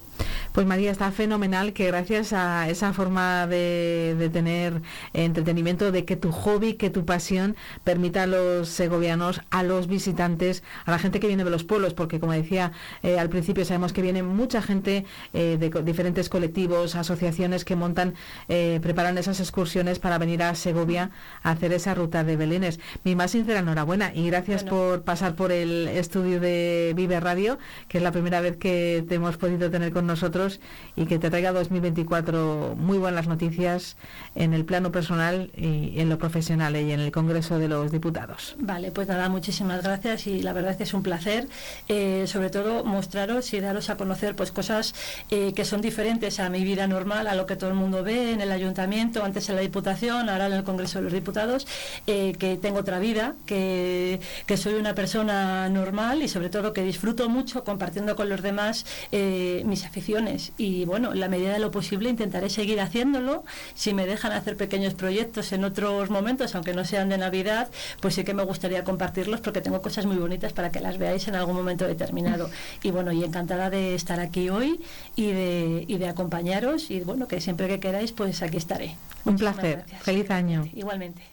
Pues 0.53 0.67
María, 0.67 0.91
está 0.91 1.11
fenomenal 1.11 1.73
que 1.73 1.87
gracias 1.87 2.31
a 2.31 2.69
esa 2.69 2.93
forma 2.93 3.47
de, 3.47 4.29
tener 4.31 4.83
entretenimiento, 5.13 5.91
de 5.91 6.05
que 6.05 6.15
tu 6.15 6.31
hobby, 6.31 6.75
que 6.75 6.91
tu 6.91 7.05
pasión 7.05 7.55
permita 7.83 8.23
a 8.23 8.27
los 8.27 8.69
segovianos, 8.69 9.41
a 9.49 9.63
los 9.63 9.87
visitantes, 9.87 10.61
a 10.85 10.91
la 10.91 10.99
gente 10.99 11.19
que 11.19 11.25
viene 11.25 11.43
de 11.43 11.49
los 11.49 11.63
pueblos, 11.63 11.95
porque 11.95 12.19
como 12.19 12.33
decía 12.33 12.71
eh, 13.01 13.17
al 13.17 13.29
principio, 13.29 13.65
sabemos 13.65 13.93
que 13.93 14.03
viene 14.03 14.21
mucha 14.21 14.61
gente 14.61 15.05
eh, 15.33 15.57
de 15.59 15.71
diferentes 15.81 16.29
colectivos, 16.29 16.93
asociaciones 16.93 17.65
que 17.65 17.75
montan, 17.75 18.13
eh, 18.47 18.79
preparan 18.83 19.17
esas 19.17 19.39
excursiones 19.39 19.97
para 19.97 20.19
venir 20.19 20.43
a 20.43 20.53
Segovia 20.53 21.09
a 21.41 21.49
hacer 21.49 21.73
esa 21.73 21.95
ruta 21.95 22.23
de 22.23 22.37
Belénes. 22.37 22.79
Mi 23.03 23.15
más 23.15 23.31
sincera 23.31 23.61
enhorabuena 23.61 24.13
y 24.13 24.27
gracias 24.27 24.63
por 24.63 25.01
pasar 25.01 25.33
por 25.35 25.51
el 25.51 25.87
estudio 25.87 26.39
de 26.39 26.93
Vive 26.95 27.19
Radio, 27.19 27.57
que 27.87 27.97
es 27.97 28.03
la 28.03 28.11
primera 28.11 28.39
vez 28.39 28.55
que 28.57 29.03
te 29.09 29.15
hemos 29.15 29.37
podido 29.37 29.71
tener 29.71 29.91
con 29.91 30.02
nosotros 30.07 30.59
y 30.95 31.05
que 31.05 31.19
te 31.19 31.29
traiga 31.29 31.51
2024 31.51 32.75
muy 32.77 32.97
buenas 32.97 33.27
noticias 33.27 33.97
en 34.35 34.53
el 34.53 34.65
plano 34.65 34.91
personal 34.91 35.51
y 35.55 35.99
en 35.99 36.09
lo 36.09 36.17
profesional 36.17 36.75
y 36.75 36.91
en 36.91 36.99
el 36.99 37.11
Congreso 37.11 37.59
de 37.59 37.67
los 37.67 37.91
Diputados. 37.91 38.55
Vale, 38.59 38.91
pues 38.91 39.07
nada, 39.07 39.29
muchísimas 39.29 39.83
gracias 39.83 40.27
y 40.27 40.41
la 40.41 40.53
verdad 40.53 40.71
es 40.71 40.77
que 40.77 40.83
es 40.83 40.93
un 40.93 41.03
placer, 41.03 41.47
eh, 41.87 42.25
sobre 42.27 42.49
todo 42.49 42.83
mostraros 42.83 43.53
y 43.53 43.59
daros 43.59 43.89
a 43.89 43.97
conocer 43.97 44.35
pues 44.35 44.51
cosas 44.51 44.93
eh, 45.29 45.53
que 45.53 45.65
son 45.65 45.81
diferentes 45.81 46.39
a 46.39 46.49
mi 46.49 46.63
vida 46.63 46.87
normal, 46.87 47.27
a 47.27 47.35
lo 47.35 47.45
que 47.45 47.55
todo 47.55 47.69
el 47.69 47.75
mundo 47.75 48.03
ve 48.03 48.31
en 48.31 48.41
el 48.41 48.51
ayuntamiento, 48.51 49.23
antes 49.23 49.49
en 49.49 49.55
la 49.55 49.61
Diputación, 49.61 50.29
ahora 50.29 50.47
en 50.47 50.53
el 50.53 50.63
Congreso 50.63 50.99
de 50.99 51.03
los 51.05 51.13
Diputados, 51.13 51.67
eh, 52.07 52.33
que 52.37 52.57
tengo 52.57 52.79
otra 52.79 52.99
vida, 52.99 53.35
que, 53.45 54.19
que, 54.45 54.57
soy 54.57 54.75
una 54.75 54.95
persona 54.95 55.67
normal 55.69 56.21
y 56.21 56.27
sobre 56.27 56.49
todo 56.49 56.73
que 56.73 56.83
disfruto 56.83 57.29
mucho 57.29 57.63
compartiendo 57.63 58.15
con 58.15 58.29
los 58.29 58.41
demás 58.41 58.85
mis 59.11 59.85
aficiones. 59.93 60.53
Y 60.57 60.85
bueno, 60.85 61.13
en 61.13 61.19
la 61.19 61.29
medida 61.29 61.53
de 61.53 61.59
lo 61.59 61.69
posible 61.69 62.09
intentaré 62.09 62.49
seguir 62.49 62.81
haciéndolo. 62.81 63.43
Si 63.75 63.93
me 63.93 64.07
dejan 64.07 64.31
hacer 64.31 64.57
pequeños 64.57 64.95
proyectos 64.95 65.53
en 65.53 65.63
otros 65.63 66.09
momentos, 66.09 66.55
aunque 66.55 66.73
no 66.73 66.83
sean 66.83 67.09
de 67.09 67.19
Navidad, 67.19 67.69
pues 68.01 68.15
sí 68.15 68.23
que 68.23 68.33
me 68.33 68.43
gustaría 68.43 68.83
compartirlos 68.83 69.39
porque 69.41 69.61
tengo 69.61 69.83
cosas 69.83 70.07
muy 70.07 70.17
bonitas 70.17 70.51
para 70.51 70.71
que 70.71 70.79
las 70.79 70.97
veáis 70.97 71.27
en 71.27 71.35
algún 71.35 71.55
momento 71.55 71.85
determinado. 71.85 72.49
Y 72.81 72.89
bueno, 72.89 73.11
y 73.11 73.23
encantada 73.23 73.69
de 73.69 73.93
estar 73.93 74.19
aquí 74.19 74.49
hoy 74.49 74.81
y 75.15 75.27
de, 75.27 75.85
y 75.87 75.97
de 75.99 76.07
acompañaros. 76.07 76.89
Y 76.89 77.01
bueno, 77.01 77.27
que 77.27 77.39
siempre 77.39 77.67
que 77.67 77.79
queráis, 77.79 78.13
pues 78.13 78.41
aquí 78.41 78.57
estaré. 78.57 78.95
Un 79.25 79.35
placer. 79.35 79.85
Feliz 80.01 80.31
año. 80.31 80.67
Igualmente. 80.73 81.32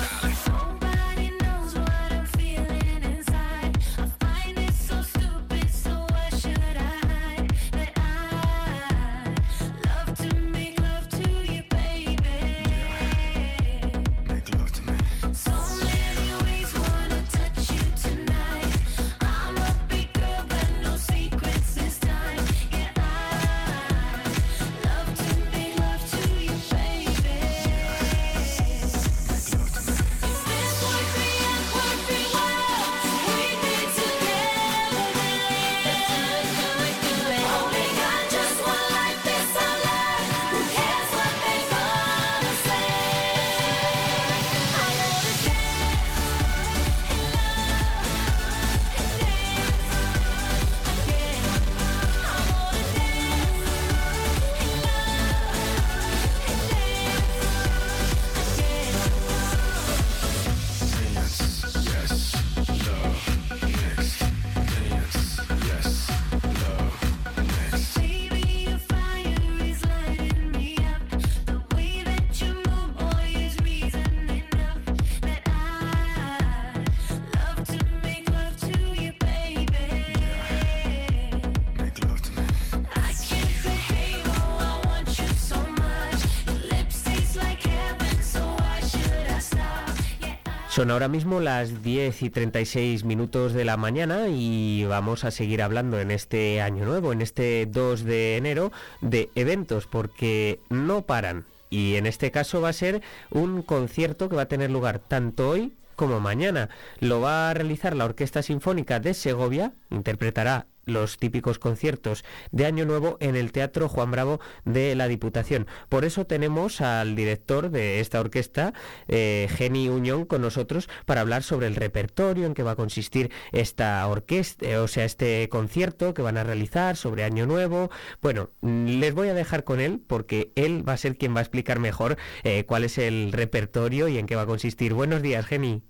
Son 90.81 90.89
ahora 90.89 91.09
mismo 91.09 91.39
las 91.39 91.83
10 91.83 92.23
y 92.23 92.31
36 92.31 93.03
minutos 93.03 93.53
de 93.53 93.65
la 93.65 93.77
mañana 93.77 94.29
y 94.29 94.83
vamos 94.85 95.25
a 95.25 95.29
seguir 95.29 95.61
hablando 95.61 95.99
en 95.99 96.09
este 96.09 96.59
año 96.59 96.85
nuevo, 96.85 97.13
en 97.13 97.21
este 97.21 97.67
2 97.67 98.03
de 98.03 98.37
enero, 98.37 98.71
de 98.99 99.29
eventos, 99.35 99.85
porque 99.85 100.59
no 100.69 101.03
paran. 101.03 101.45
Y 101.69 101.97
en 101.97 102.07
este 102.07 102.31
caso 102.31 102.61
va 102.61 102.69
a 102.69 102.73
ser 102.73 103.03
un 103.29 103.61
concierto 103.61 104.27
que 104.27 104.35
va 104.35 104.41
a 104.41 104.47
tener 104.47 104.71
lugar 104.71 104.97
tanto 104.97 105.49
hoy 105.49 105.71
como 105.95 106.19
mañana. 106.19 106.69
Lo 106.99 107.21
va 107.21 107.51
a 107.51 107.53
realizar 107.53 107.95
la 107.95 108.05
Orquesta 108.05 108.41
Sinfónica 108.41 108.99
de 108.99 109.13
Segovia, 109.13 109.73
interpretará 109.91 110.65
los 110.85 111.17
típicos 111.17 111.59
conciertos 111.59 112.23
de 112.51 112.65
Año 112.65 112.85
Nuevo 112.85 113.17
en 113.19 113.35
el 113.35 113.51
Teatro 113.51 113.89
Juan 113.89 114.11
Bravo 114.11 114.39
de 114.65 114.95
la 114.95 115.07
Diputación. 115.07 115.67
Por 115.89 116.05
eso 116.05 116.25
tenemos 116.25 116.81
al 116.81 117.15
director 117.15 117.69
de 117.69 117.99
esta 117.99 118.19
orquesta, 118.19 118.73
eh, 119.07 119.47
Geni 119.51 119.89
Uñón, 119.89 120.25
con 120.25 120.41
nosotros 120.41 120.89
para 121.05 121.21
hablar 121.21 121.43
sobre 121.43 121.67
el 121.67 121.75
repertorio 121.75 122.45
en 122.45 122.53
que 122.53 122.63
va 122.63 122.71
a 122.71 122.75
consistir 122.75 123.31
esta 123.51 124.05
orquesta, 124.07 124.65
eh, 124.65 124.77
o 124.77 124.87
sea, 124.87 125.05
este 125.05 125.47
concierto 125.49 126.13
que 126.13 126.21
van 126.21 126.37
a 126.37 126.43
realizar 126.43 126.95
sobre 126.95 127.23
Año 127.23 127.45
Nuevo. 127.45 127.89
Bueno, 128.21 128.49
les 128.61 129.13
voy 129.13 129.29
a 129.29 129.33
dejar 129.33 129.63
con 129.63 129.79
él 129.79 130.01
porque 130.05 130.51
él 130.55 130.87
va 130.87 130.93
a 130.93 130.97
ser 130.97 131.17
quien 131.17 131.35
va 131.35 131.39
a 131.39 131.43
explicar 131.43 131.79
mejor 131.79 132.17
eh, 132.43 132.65
cuál 132.65 132.83
es 132.83 132.97
el 132.97 133.31
repertorio 133.31 134.07
y 134.07 134.17
en 134.17 134.25
qué 134.25 134.35
va 134.35 134.43
a 134.43 134.47
consistir. 134.47 134.93
Buenos 134.93 135.21
días, 135.21 135.45
Geni. 135.45 135.83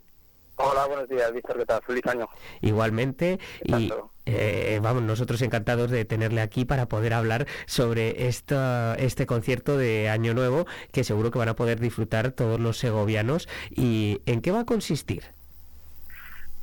Hola, 0.57 0.85
buenos 0.85 1.09
días, 1.09 1.31
Víctor, 1.33 1.57
¿qué 1.57 1.65
tal? 1.65 1.81
Feliz 1.81 2.05
año. 2.05 2.27
Igualmente, 2.61 3.39
y 3.63 3.91
eh, 4.25 4.79
vamos, 4.81 5.03
nosotros 5.03 5.41
encantados 5.41 5.89
de 5.91 6.05
tenerle 6.05 6.41
aquí 6.41 6.65
para 6.65 6.87
poder 6.87 7.13
hablar 7.13 7.47
sobre 7.65 8.27
esta, 8.27 8.95
este 8.95 9.25
concierto 9.25 9.77
de 9.77 10.09
Año 10.09 10.33
Nuevo 10.33 10.65
que 10.91 11.03
seguro 11.03 11.31
que 11.31 11.39
van 11.39 11.49
a 11.49 11.55
poder 11.55 11.79
disfrutar 11.79 12.31
todos 12.31 12.59
los 12.59 12.77
segovianos. 12.77 13.47
¿Y 13.69 14.21
en 14.25 14.41
qué 14.41 14.51
va 14.51 14.61
a 14.61 14.65
consistir? 14.65 15.23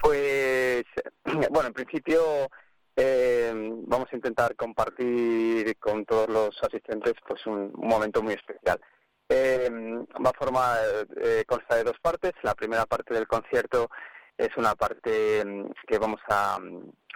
Pues, 0.00 0.84
bueno, 1.50 1.68
en 1.68 1.74
principio 1.74 2.48
eh, 2.96 3.52
vamos 3.86 4.08
a 4.12 4.16
intentar 4.16 4.56
compartir 4.56 5.76
con 5.78 6.04
todos 6.04 6.28
los 6.28 6.58
asistentes 6.62 7.14
pues 7.26 7.46
un 7.46 7.72
momento 7.74 8.22
muy 8.22 8.34
especial. 8.34 8.80
Eh, 9.28 9.70
va 9.70 10.30
a 10.30 10.38
formar, 10.38 10.78
eh, 11.22 11.44
consta 11.46 11.76
de 11.76 11.84
dos 11.84 11.98
partes. 12.00 12.32
La 12.42 12.54
primera 12.54 12.86
parte 12.86 13.14
del 13.14 13.28
concierto 13.28 13.90
es 14.38 14.56
una 14.56 14.74
parte 14.76 15.44
mm, 15.44 15.70
que 15.86 15.98
vamos 15.98 16.20
a, 16.28 16.58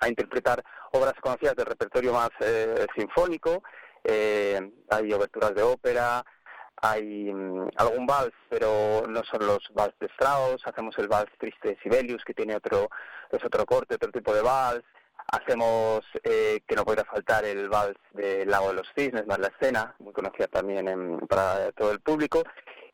a, 0.00 0.08
interpretar 0.08 0.62
obras 0.90 1.14
conocidas 1.20 1.54
del 1.56 1.66
repertorio 1.66 2.12
más 2.12 2.30
eh, 2.40 2.86
sinfónico. 2.96 3.62
Eh, 4.04 4.60
hay 4.90 5.12
oberturas 5.12 5.54
de 5.54 5.62
ópera, 5.62 6.24
hay 6.76 7.32
mm, 7.32 7.68
algún 7.76 8.06
vals, 8.06 8.34
pero 8.50 9.04
no 9.08 9.22
son 9.22 9.46
los 9.46 9.70
vals 9.72 9.94
de 10.00 10.06
Strauss. 10.08 10.66
Hacemos 10.66 10.98
el 10.98 11.08
vals 11.08 11.30
triste 11.38 11.68
de 11.68 11.78
Sibelius, 11.82 12.24
que 12.24 12.34
tiene 12.34 12.56
otro, 12.56 12.90
es 13.30 13.42
otro 13.44 13.64
corte, 13.64 13.94
otro 13.94 14.10
tipo 14.10 14.34
de 14.34 14.42
vals. 14.42 14.82
Hacemos, 15.28 16.04
eh, 16.24 16.60
que 16.66 16.74
no 16.74 16.84
podrá 16.84 17.04
faltar, 17.04 17.44
el 17.44 17.68
vals 17.68 17.96
del 18.12 18.50
Lago 18.50 18.68
de 18.68 18.74
los 18.74 18.88
Cisnes, 18.94 19.26
más 19.26 19.38
la 19.38 19.46
escena, 19.46 19.94
muy 20.00 20.12
conocida 20.12 20.48
también 20.48 21.20
para 21.28 21.70
todo 21.72 21.92
el 21.92 22.00
público. 22.00 22.42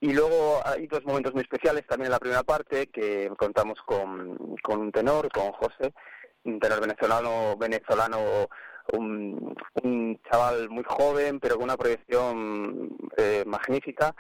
Y 0.01 0.13
luego 0.13 0.61
hay 0.65 0.87
dos 0.87 1.05
momentos 1.05 1.35
muy 1.35 1.43
especiales 1.43 1.87
también 1.87 2.07
en 2.07 2.13
la 2.13 2.21
primera 2.21 2.43
parte, 2.45 2.87
que 2.89 3.31
contamos 3.37 3.81
con, 3.85 4.57
con 4.63 4.81
un 4.81 4.93
tenor, 4.93 5.29
con 5.31 5.51
José, 5.53 5.93
un 6.45 6.61
tenor 6.61 6.81
venezolano, 6.81 7.57
venezolano 7.57 8.49
un, 8.93 9.55
un 9.83 10.21
chaval 10.31 10.71
muy 10.71 10.85
joven, 10.85 11.41
pero 11.41 11.57
con 11.57 11.65
una 11.65 11.77
proyección 11.77 12.97
eh, 13.17 13.43
magnífica, 13.47 14.15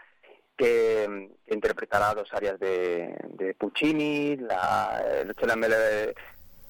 que, 0.56 1.30
interpretará 1.46 2.14
dos 2.14 2.28
áreas 2.32 2.58
de, 2.58 3.14
de 3.30 3.54
Puccini, 3.54 4.36
la, 4.36 5.02
el 5.20 5.28
de, 5.28 6.14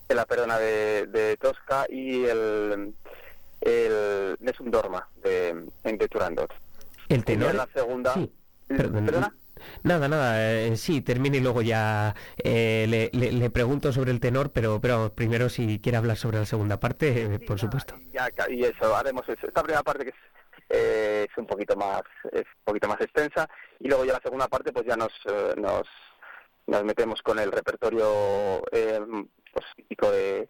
de 0.09 0.15
la 0.15 0.27
perdona 0.27 0.59
de, 0.59 1.07
de, 1.07 1.37
Tosca 1.37 1.87
y 1.89 2.25
el, 2.25 2.95
el 3.61 4.37
Nessun 4.41 4.71
Dorma 4.71 5.09
de, 5.23 5.67
de 5.83 6.09
Turandot. 6.09 6.53
El 7.09 7.25
tenor. 7.25 7.55
la 7.55 7.69
segunda. 7.75 8.15
¿Perdona? 8.69 9.33
Nada, 9.83 10.09
nada, 10.09 10.51
eh, 10.51 10.77
sí, 10.77 11.01
termine 11.01 11.39
y 11.39 11.41
luego 11.41 11.63
ya 11.63 12.15
eh, 12.37 12.87
le, 12.89 13.11
le, 13.13 13.33
le, 13.33 13.51
pregunto 13.51 13.93
sobre 13.93 14.11
el 14.11 14.21
tenor, 14.21 14.51
pero, 14.53 14.81
pero 14.81 15.13
primero 15.15 15.49
si 15.49 15.81
quiere 15.81 15.99
hablar 15.99 16.17
sobre 16.17 16.39
la 16.39 16.47
segunda 16.47 16.81
parte, 16.81 17.23
eh, 17.23 17.39
por 17.41 17.59
supuesto. 17.59 17.99
Ya, 18.13 18.29
y 18.49 18.65
eso, 18.65 18.97
haremos 18.97 19.29
eso. 19.29 19.47
Esta 19.47 19.63
primera 19.63 19.83
parte 19.83 20.05
que 20.05 20.11
es, 20.11 20.17
eh, 20.71 21.27
es 21.31 21.39
un 21.39 21.47
poquito 21.47 21.77
más 21.77 22.03
es 22.33 22.45
un 22.45 22.65
poquito 22.65 22.89
más 22.89 23.01
extensa 23.01 23.49
y 23.81 23.89
luego 23.89 24.05
ya 24.05 24.13
la 24.13 24.21
segunda 24.23 24.49
parte 24.49 24.73
pues 24.73 24.87
ya 24.87 24.97
nos 24.97 25.13
nos, 25.57 25.89
nos 26.67 26.85
metemos 26.85 27.23
con 27.23 27.39
el 27.39 27.51
repertorio 27.51 28.63
pues, 28.71 29.67
típico 29.77 30.11
de, 30.11 30.49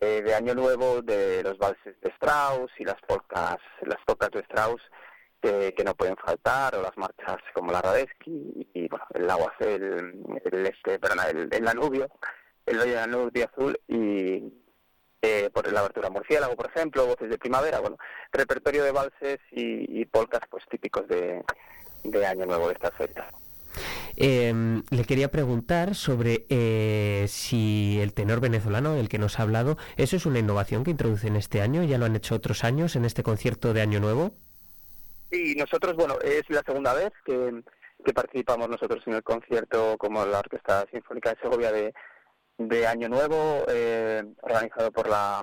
de 0.00 0.34
Año 0.34 0.54
Nuevo, 0.54 1.00
de 1.02 1.44
los 1.44 1.58
valses 1.58 2.00
de 2.00 2.10
Strauss 2.10 2.72
y 2.78 2.84
las 2.84 3.00
polcas, 3.06 3.58
las 3.82 4.02
polcas 4.04 4.30
de 4.32 4.40
Strauss 4.40 4.82
que, 5.42 5.84
no 5.84 5.94
pueden 5.94 6.16
faltar, 6.16 6.76
o 6.76 6.82
las 6.82 6.96
marchas 6.96 7.38
como 7.52 7.72
la 7.72 7.82
Radesky, 7.82 8.68
y, 8.74 8.88
bueno, 8.88 9.04
el 9.14 9.28
agua, 9.28 9.52
el, 9.60 10.22
el 10.44 10.66
este, 10.66 10.98
perdón, 10.98 11.18
el, 11.28 11.48
el 11.52 11.64
Danubio, 11.64 12.08
el 12.66 12.78
Valle 12.78 12.92
Danubio 12.92 13.44
Azul, 13.44 13.78
y 13.88 14.52
eh, 15.20 15.50
por 15.52 15.70
la 15.72 15.80
abertura 15.80 16.10
murciélago, 16.10 16.56
por 16.56 16.66
ejemplo, 16.66 17.06
voces 17.06 17.30
de 17.30 17.38
primavera, 17.38 17.80
bueno, 17.80 17.98
repertorio 18.32 18.84
de 18.84 18.92
valses 18.92 19.38
y, 19.50 20.00
y 20.00 20.04
polcas 20.04 20.42
pues 20.50 20.64
típicos 20.70 21.06
de, 21.08 21.42
de 22.04 22.26
Año 22.26 22.46
Nuevo 22.46 22.68
de 22.68 22.74
estas 22.74 22.94
fechas. 22.94 23.26
Eh, 24.16 24.82
le 24.90 25.04
quería 25.04 25.30
preguntar 25.30 25.94
sobre 25.94 26.46
eh, 26.50 27.26
si 27.28 27.98
el 28.00 28.12
tenor 28.12 28.40
venezolano 28.40 28.94
del 28.94 29.08
que 29.08 29.18
nos 29.18 29.38
ha 29.38 29.42
hablado, 29.42 29.78
¿eso 29.96 30.16
es 30.16 30.26
una 30.26 30.38
innovación 30.38 30.84
que 30.84 30.90
introducen 30.90 31.36
este 31.36 31.62
año? 31.62 31.82
¿Ya 31.82 31.98
lo 31.98 32.04
han 32.04 32.16
hecho 32.16 32.34
otros 32.34 32.64
años 32.64 32.96
en 32.96 33.04
este 33.04 33.22
concierto 33.22 33.72
de 33.72 33.80
Año 33.80 34.00
Nuevo? 34.00 34.32
Sí, 35.32 35.54
nosotros, 35.54 35.94
bueno, 35.94 36.18
es 36.22 36.42
la 36.50 36.60
segunda 36.60 36.92
vez 36.92 37.10
que, 37.24 37.62
participamos 38.12 38.68
nosotros 38.68 39.02
en 39.06 39.14
el 39.14 39.22
concierto 39.22 39.96
como 39.96 40.26
la 40.26 40.40
Orquesta 40.40 40.84
Sinfónica 40.92 41.30
de 41.30 41.40
Segovia 41.40 41.72
de, 41.72 41.94
de 42.58 42.86
Año 42.86 43.08
Nuevo, 43.08 43.64
eh, 43.68 44.22
organizado 44.42 44.92
por 44.92 45.08
la 45.08 45.42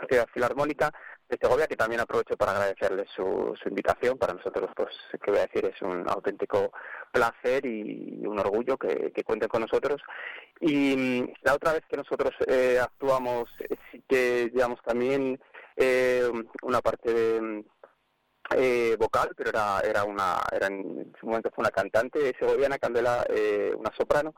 Sociedad 0.00 0.26
Filarmónica 0.34 0.90
de 1.28 1.38
Segovia, 1.40 1.68
que 1.68 1.76
también 1.76 2.00
aprovecho 2.00 2.36
para 2.36 2.52
agradecerles 2.52 3.06
su, 3.14 3.54
su 3.62 3.68
invitación. 3.68 4.18
Para 4.18 4.34
nosotros, 4.34 4.68
pues, 4.74 4.88
que 5.22 5.30
voy 5.30 5.38
a 5.38 5.46
decir, 5.46 5.64
es 5.64 5.80
un 5.80 6.08
auténtico 6.08 6.72
placer 7.12 7.64
y 7.66 8.26
un 8.26 8.36
orgullo 8.36 8.76
que, 8.76 9.12
que 9.12 9.22
cuenten 9.22 9.48
con 9.48 9.60
nosotros. 9.60 10.02
Y 10.58 10.96
mm, 10.96 11.32
la 11.42 11.54
otra 11.54 11.74
vez 11.74 11.82
que 11.88 11.96
nosotros 11.96 12.32
eh, 12.48 12.80
actuamos, 12.82 13.48
sí 13.92 14.02
que 14.08 14.50
llevamos 14.52 14.80
también 14.82 15.40
eh, 15.76 16.28
una 16.62 16.80
parte 16.80 17.14
de 17.14 17.64
eh, 18.56 18.96
vocal, 18.98 19.30
pero 19.36 19.50
era 19.50 19.80
era 19.80 20.04
una 20.04 20.40
era 20.52 20.66
en 20.66 21.12
su 21.18 21.26
momento 21.26 21.50
fue 21.54 21.62
una 21.62 21.70
cantante 21.70 22.34
segoviana, 22.38 22.78
Candela, 22.78 23.24
eh, 23.28 23.72
una 23.76 23.92
soprano, 23.96 24.34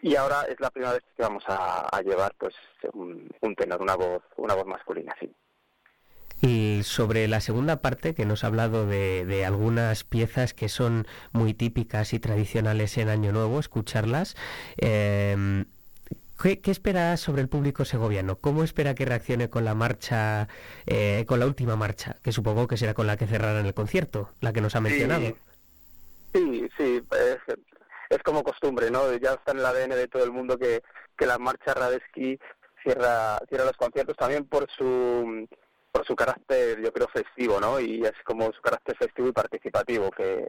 y 0.00 0.16
ahora 0.16 0.42
es 0.48 0.58
la 0.60 0.70
primera 0.70 0.94
vez 0.94 1.02
que 1.16 1.22
vamos 1.22 1.44
a, 1.46 2.00
llevar 2.02 2.34
pues 2.38 2.54
un, 2.92 3.30
un, 3.40 3.54
tenor, 3.54 3.80
una 3.80 3.96
voz 3.96 4.22
una 4.36 4.54
voz 4.54 4.66
masculina, 4.66 5.14
sí. 5.20 5.32
Y 6.44 6.82
sobre 6.82 7.28
la 7.28 7.40
segunda 7.40 7.82
parte, 7.82 8.14
que 8.14 8.26
nos 8.26 8.42
ha 8.42 8.48
hablado 8.48 8.84
de, 8.84 9.24
de, 9.24 9.44
algunas 9.44 10.02
piezas 10.02 10.54
que 10.54 10.68
son 10.68 11.06
muy 11.30 11.54
típicas 11.54 12.12
y 12.14 12.18
tradicionales 12.18 12.98
en 12.98 13.10
Año 13.10 13.30
Nuevo, 13.30 13.60
escucharlas. 13.60 14.34
Eh, 14.76 15.64
¿Qué, 16.42 16.60
¿Qué, 16.60 16.70
espera 16.72 17.16
sobre 17.16 17.42
el 17.42 17.48
público 17.48 17.84
segoviano? 17.84 18.36
¿Cómo 18.36 18.64
espera 18.64 18.94
que 18.94 19.04
reaccione 19.04 19.48
con 19.48 19.64
la 19.64 19.74
marcha, 19.74 20.48
eh, 20.86 21.24
con 21.26 21.38
la 21.38 21.46
última 21.46 21.76
marcha, 21.76 22.16
que 22.22 22.32
supongo 22.32 22.66
que 22.66 22.76
será 22.76 22.94
con 22.94 23.06
la 23.06 23.16
que 23.16 23.28
cerrarán 23.28 23.64
el 23.64 23.74
concierto, 23.74 24.30
la 24.40 24.52
que 24.52 24.60
nos 24.60 24.74
ha 24.74 24.80
mencionado? 24.80 25.36
Sí, 26.34 26.68
sí, 26.76 27.02
es, 27.12 27.38
es 28.10 28.22
como 28.24 28.42
costumbre, 28.42 28.90
¿no? 28.90 29.12
Ya 29.18 29.34
está 29.34 29.52
en 29.52 29.58
el 29.58 29.66
ADN 29.66 29.90
de 29.90 30.08
todo 30.08 30.24
el 30.24 30.32
mundo 30.32 30.58
que, 30.58 30.82
que 31.16 31.26
la 31.26 31.38
marcha 31.38 31.74
Radesky 31.74 32.38
cierra, 32.82 33.38
cierra 33.48 33.66
los 33.66 33.76
conciertos 33.76 34.16
también 34.16 34.44
por 34.44 34.68
su 34.70 35.46
por 35.92 36.06
su 36.06 36.16
carácter, 36.16 36.80
yo 36.82 36.90
creo, 36.90 37.06
festivo, 37.08 37.60
¿no? 37.60 37.78
Y 37.78 38.02
es 38.02 38.14
como 38.24 38.50
su 38.52 38.62
carácter 38.62 38.96
festivo 38.96 39.28
y 39.28 39.32
participativo, 39.32 40.10
que 40.10 40.48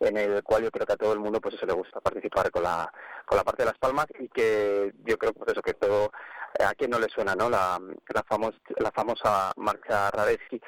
en 0.00 0.16
el 0.16 0.42
cual 0.42 0.64
yo 0.64 0.70
creo 0.70 0.86
que 0.86 0.92
a 0.92 0.96
todo 0.96 1.12
el 1.12 1.20
mundo 1.20 1.40
pues 1.40 1.54
eso 1.54 1.66
le 1.66 1.72
gusta 1.72 2.00
participar 2.00 2.50
con 2.50 2.62
la 2.62 2.90
con 3.26 3.36
la 3.38 3.44
parte 3.44 3.62
de 3.62 3.70
las 3.70 3.78
palmas 3.78 4.06
y 4.18 4.28
que 4.28 4.92
yo 5.04 5.16
creo 5.18 5.32
pues 5.32 5.52
eso 5.52 5.62
que 5.62 5.74
todo 5.74 6.10
a 6.58 6.74
quien 6.74 6.90
no 6.90 6.98
le 6.98 7.08
suena 7.08 7.34
no 7.34 7.48
la 7.50 7.80
la 8.12 8.22
famosa 8.22 8.58
la 8.78 8.90
famosa 8.90 9.52
marcha 9.56 10.10
Radesky 10.10 10.60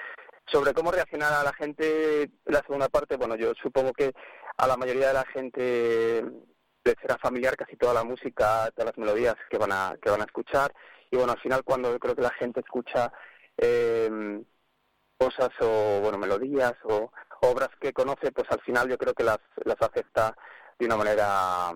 sobre 0.46 0.72
cómo 0.74 0.92
reaccionar 0.92 1.32
a 1.32 1.44
la 1.44 1.52
gente 1.52 2.30
la 2.44 2.60
segunda 2.60 2.88
parte 2.88 3.16
bueno 3.16 3.36
yo 3.36 3.52
supongo 3.60 3.92
que 3.92 4.12
a 4.56 4.66
la 4.66 4.76
mayoría 4.76 5.08
de 5.08 5.14
la 5.14 5.24
gente 5.24 6.24
les 6.84 6.94
será 7.02 7.18
familiar 7.18 7.56
casi 7.56 7.76
toda 7.76 7.92
la 7.92 8.04
música 8.04 8.70
todas 8.70 8.96
las 8.96 8.98
melodías 8.98 9.36
que 9.50 9.58
van 9.58 9.72
a 9.72 9.96
que 10.00 10.10
van 10.10 10.22
a 10.22 10.24
escuchar. 10.24 10.72
Y 11.10 11.16
bueno 11.16 11.32
al 11.32 11.40
final 11.40 11.64
cuando 11.64 11.90
yo 11.90 11.98
creo 11.98 12.14
que 12.14 12.22
la 12.22 12.30
gente 12.30 12.60
escucha 12.60 13.12
eh, 13.58 14.42
cosas 15.18 15.50
o 15.60 16.00
bueno 16.00 16.18
melodías 16.18 16.74
o 16.84 17.10
obras 17.40 17.70
que 17.80 17.92
conoce, 17.92 18.32
pues 18.32 18.46
al 18.50 18.60
final 18.60 18.88
yo 18.88 18.98
creo 18.98 19.14
que 19.14 19.24
las, 19.24 19.38
las 19.64 19.80
acepta 19.80 20.36
de 20.78 20.86
una 20.86 20.96
manera 20.96 21.72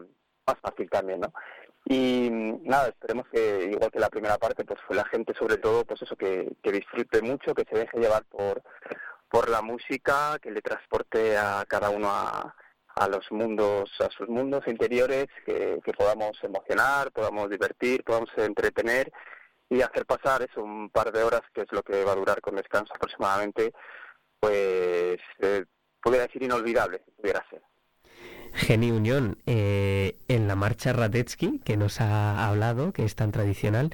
más 0.46 0.57
fácil 0.61 0.88
también, 0.90 1.20
¿no? 1.20 1.33
Y 1.87 2.29
nada, 2.31 2.88
esperemos 2.88 3.27
que, 3.33 3.70
igual 3.73 3.90
que 3.90 3.99
la 3.99 4.11
primera 4.11 4.38
parte, 4.38 4.64
pues 4.64 4.79
la 4.90 5.05
gente 5.07 5.35
sobre 5.35 5.57
todo, 5.57 5.85
pues 5.85 6.03
eso, 6.03 6.16
que, 6.16 6.53
que 6.62 6.73
disfrute 6.73 7.23
mucho, 7.23 7.55
que 7.55 7.64
se 7.70 7.79
deje 7.79 7.99
llevar 7.99 8.25
por, 8.25 8.62
por 9.29 9.49
la 9.49 9.62
música, 9.62 10.38
que 10.40 10.51
le 10.51 10.61
transporte 10.61 11.37
a 11.37 11.64
cada 11.66 11.90
uno 11.90 12.09
a, 12.11 12.55
a 12.96 13.09
los 13.09 13.31
mundos, 13.33 13.90
a 14.01 14.11
sus 14.11 14.29
mundos 14.29 14.66
interiores, 14.66 15.27
que, 15.46 15.81
que 15.83 15.92
podamos 15.92 16.33
emocionar, 16.42 17.11
podamos 17.12 17.49
divertir, 17.49 18.05
podamos 18.05 18.31
entretener 18.37 19.11
y 19.68 19.83
hacer 19.83 20.05
pasar 20.05 20.42
eso 20.42 20.62
un 20.62 20.90
par 20.90 21.12
de 21.12 21.23
horas, 21.23 21.42
que 21.55 21.62
es 21.62 21.73
lo 21.73 21.83
que 21.83 22.05
va 22.05 22.12
a 22.12 22.16
durar 22.16 22.40
con 22.40 22.57
descanso 22.57 22.92
aproximadamente, 22.94 23.73
pues 24.40 25.20
eh, 25.40 25.64
podría 26.03 26.22
decir 26.22 26.42
inolvidable, 26.42 27.03
pudiera 27.16 27.44
ser. 27.50 27.62
Geni 28.53 28.90
Unión, 28.90 29.38
eh, 29.46 30.16
en 30.29 30.48
la 30.48 30.57
marcha 30.57 30.92
Radetzky, 30.92 31.61
que 31.61 31.76
nos 31.76 32.00
ha 32.00 32.48
hablado, 32.48 32.92
que 32.92 33.05
es 33.05 33.14
tan 33.14 33.31
tradicional, 33.31 33.92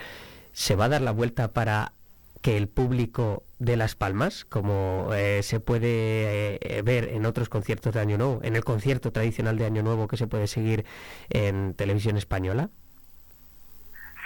¿se 0.53 0.77
va 0.77 0.87
a 0.87 0.89
dar 0.89 1.03
la 1.03 1.11
vuelta 1.11 1.53
para 1.53 1.93
que 2.41 2.57
el 2.57 2.69
público 2.69 3.43
de 3.59 3.77
Las 3.77 3.95
Palmas, 3.95 4.45
como 4.45 5.11
eh, 5.15 5.43
se 5.43 5.61
puede 5.61 6.59
eh, 6.61 6.83
ver 6.83 7.09
en 7.09 7.27
otros 7.27 7.49
conciertos 7.49 7.95
de 7.95 8.01
Año 8.01 8.19
Nuevo, 8.19 8.41
en 8.43 8.57
el 8.57 8.65
concierto 8.65 9.11
tradicional 9.11 9.59
de 9.59 9.67
Año 9.67 9.83
Nuevo 9.83 10.07
que 10.09 10.17
se 10.17 10.27
puede 10.27 10.47
seguir 10.47 10.85
en 11.29 11.75
televisión 11.75 12.17
española? 12.17 12.71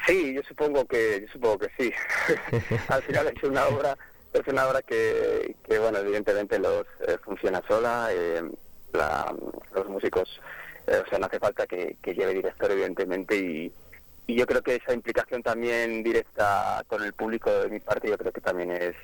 Sí, 0.06 0.34
yo 0.34 0.42
supongo 0.42 0.84
que, 0.86 1.22
yo 1.22 1.32
supongo 1.32 1.58
que 1.58 1.70
sí. 1.78 1.92
Al 2.88 3.02
final 3.02 3.32
es 3.34 3.42
una 3.42 3.66
obra, 3.66 3.96
es 4.32 4.46
una 4.46 4.68
obra 4.68 4.82
que, 4.82 5.56
bueno, 5.66 5.98
evidentemente 5.98 6.58
los 6.58 6.86
funciona 7.24 7.62
sola 7.66 8.10
los 8.92 9.88
músicos, 9.88 10.40
eh, 10.86 11.02
o 11.04 11.08
sea, 11.08 11.18
no 11.18 11.26
hace 11.26 11.38
falta 11.38 11.66
que, 11.66 11.96
lleve 12.04 12.34
director, 12.34 12.70
evidentemente, 12.70 13.36
y, 13.36 13.72
yo 14.26 14.46
creo 14.46 14.62
que 14.62 14.76
esa 14.76 14.94
implicación 14.94 15.42
también 15.42 16.04
directa 16.04 16.84
con 16.86 17.02
el 17.02 17.12
público 17.12 17.50
de 17.50 17.68
mi 17.68 17.80
parte, 17.80 18.08
yo 18.08 18.16
creo 18.16 18.32
que 18.32 18.40
también 18.40 18.70
es, 18.70 18.94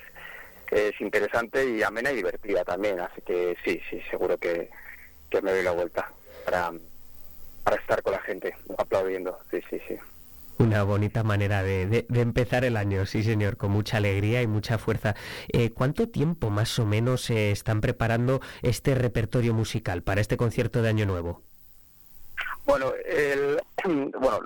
es 0.71 0.99
interesante 1.01 1.69
y 1.69 1.83
amena 1.83 2.11
y 2.11 2.15
divertida 2.15 2.63
también, 2.63 2.99
así 3.01 3.21
que 3.21 3.57
sí, 3.63 3.81
sí, 3.89 4.01
seguro 4.09 4.37
que, 4.37 4.69
que 5.29 5.41
me 5.41 5.51
doy 5.51 5.63
la 5.63 5.71
vuelta 5.71 6.09
para, 6.45 6.71
para 7.63 7.75
estar 7.75 8.01
con 8.01 8.13
la 8.13 8.21
gente 8.21 8.55
aplaudiendo, 8.77 9.37
sí, 9.51 9.59
sí, 9.69 9.81
sí. 9.85 9.97
Una 10.59 10.83
bonita 10.83 11.23
manera 11.23 11.61
de, 11.61 12.07
empezar 12.13 12.65
el 12.65 12.77
año, 12.77 13.05
sí 13.05 13.23
señor, 13.23 13.57
con 13.57 13.71
mucha 13.71 13.97
alegría 13.97 14.41
y 14.41 14.47
mucha 14.47 14.77
fuerza. 14.77 15.15
Eh, 15.49 15.71
¿Cuánto 15.71 16.09
tiempo 16.09 16.49
más 16.49 16.79
o 16.79 16.85
menos 16.85 17.21
se 17.21 17.51
están 17.51 17.79
preparando 17.79 18.41
este 18.63 18.95
repertorio 18.95 19.53
musical 19.53 20.01
para 20.01 20.21
este 20.21 20.35
concierto 20.35 20.81
de 20.81 20.89
Año 20.89 21.05
Nuevo? 21.05 21.43
Bueno, 22.65 22.91
el, 23.05 23.61
bueno, 24.19 24.39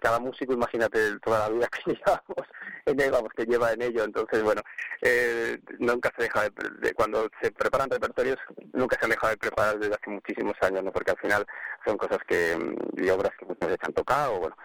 cada 0.00 0.18
músico, 0.18 0.52
imagínate 0.52 1.18
toda 1.20 1.48
la 1.48 1.54
vida 1.54 1.68
que 2.84 2.94
llevamos 2.94 3.30
que 3.36 3.44
lleva 3.44 3.72
en 3.72 3.82
ello, 3.82 4.04
entonces, 4.04 4.42
bueno, 4.42 4.62
eh, 5.02 5.58
nunca 5.78 6.10
se 6.16 6.24
deja 6.24 6.48
de, 6.80 6.94
cuando 6.94 7.28
se 7.40 7.52
preparan 7.52 7.90
repertorios, 7.90 8.38
nunca 8.72 8.98
se 8.98 9.04
han 9.04 9.10
dejado 9.10 9.30
de 9.30 9.36
preparar 9.36 9.78
desde 9.78 9.94
hace 9.94 10.10
muchísimos 10.10 10.54
años, 10.62 10.82
¿no? 10.82 10.90
Porque 10.90 11.12
al 11.12 11.18
final 11.18 11.46
son 11.86 11.96
cosas 11.98 12.18
que, 12.26 12.56
mm, 12.56 13.04
y 13.04 13.10
obras 13.10 13.32
que 13.38 13.44
muchas 13.46 13.68
veces 13.68 13.84
han 13.86 13.92
tocado, 13.92 14.40
bueno, 14.40 14.56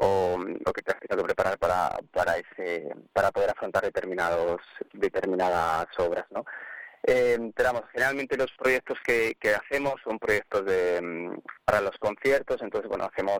o, 0.00 0.38
lo 0.38 0.72
que 0.72 0.82
te 0.82 0.92
has 0.92 1.00
tenido 1.00 1.24
preparar 1.24 1.58
para, 1.58 1.90
para, 2.12 2.36
ese, 2.36 2.88
para 3.12 3.30
poder 3.30 3.50
afrontar 3.50 3.82
determinados, 3.84 4.60
determinadas 4.92 5.86
obras, 5.98 6.24
¿no? 6.30 6.44
Eh, 7.02 7.38
generalmente 7.92 8.36
los 8.36 8.52
proyectos 8.58 8.98
que, 9.04 9.34
que 9.40 9.54
hacemos 9.54 9.94
son 10.04 10.18
proyectos 10.18 10.66
de, 10.66 11.00
mm, 11.00 11.38
para 11.64 11.80
los 11.80 11.96
conciertos, 11.98 12.60
entonces, 12.62 12.88
bueno, 12.88 13.08
hacemos 13.10 13.38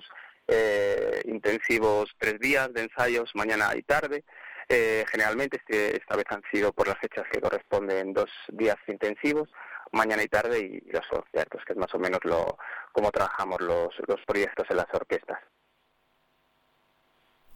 eh, 0.48 1.20
intensivos 1.26 2.10
tres 2.18 2.38
días 2.40 2.72
de 2.72 2.82
ensayos, 2.82 3.30
mañana 3.34 3.70
y 3.76 3.82
tarde. 3.82 4.24
Eh, 4.68 5.04
generalmente 5.10 5.58
este, 5.58 5.96
esta 5.96 6.16
vez 6.16 6.24
han 6.30 6.42
sido 6.52 6.72
por 6.72 6.88
las 6.88 6.98
fechas 6.98 7.24
que 7.30 7.40
corresponden 7.40 8.12
dos 8.12 8.30
días 8.48 8.76
intensivos, 8.86 9.48
mañana 9.92 10.22
y 10.22 10.28
tarde 10.28 10.60
y, 10.60 10.90
los 10.90 11.06
conciertos, 11.08 11.62
que 11.66 11.72
es 11.72 11.78
más 11.78 11.94
o 11.94 11.98
menos 11.98 12.20
lo 12.24 12.56
como 12.92 13.10
trabajamos 13.10 13.60
los, 13.60 13.94
los 14.06 14.20
proyectos 14.26 14.66
en 14.70 14.76
las 14.76 14.86
orquestas 14.92 15.38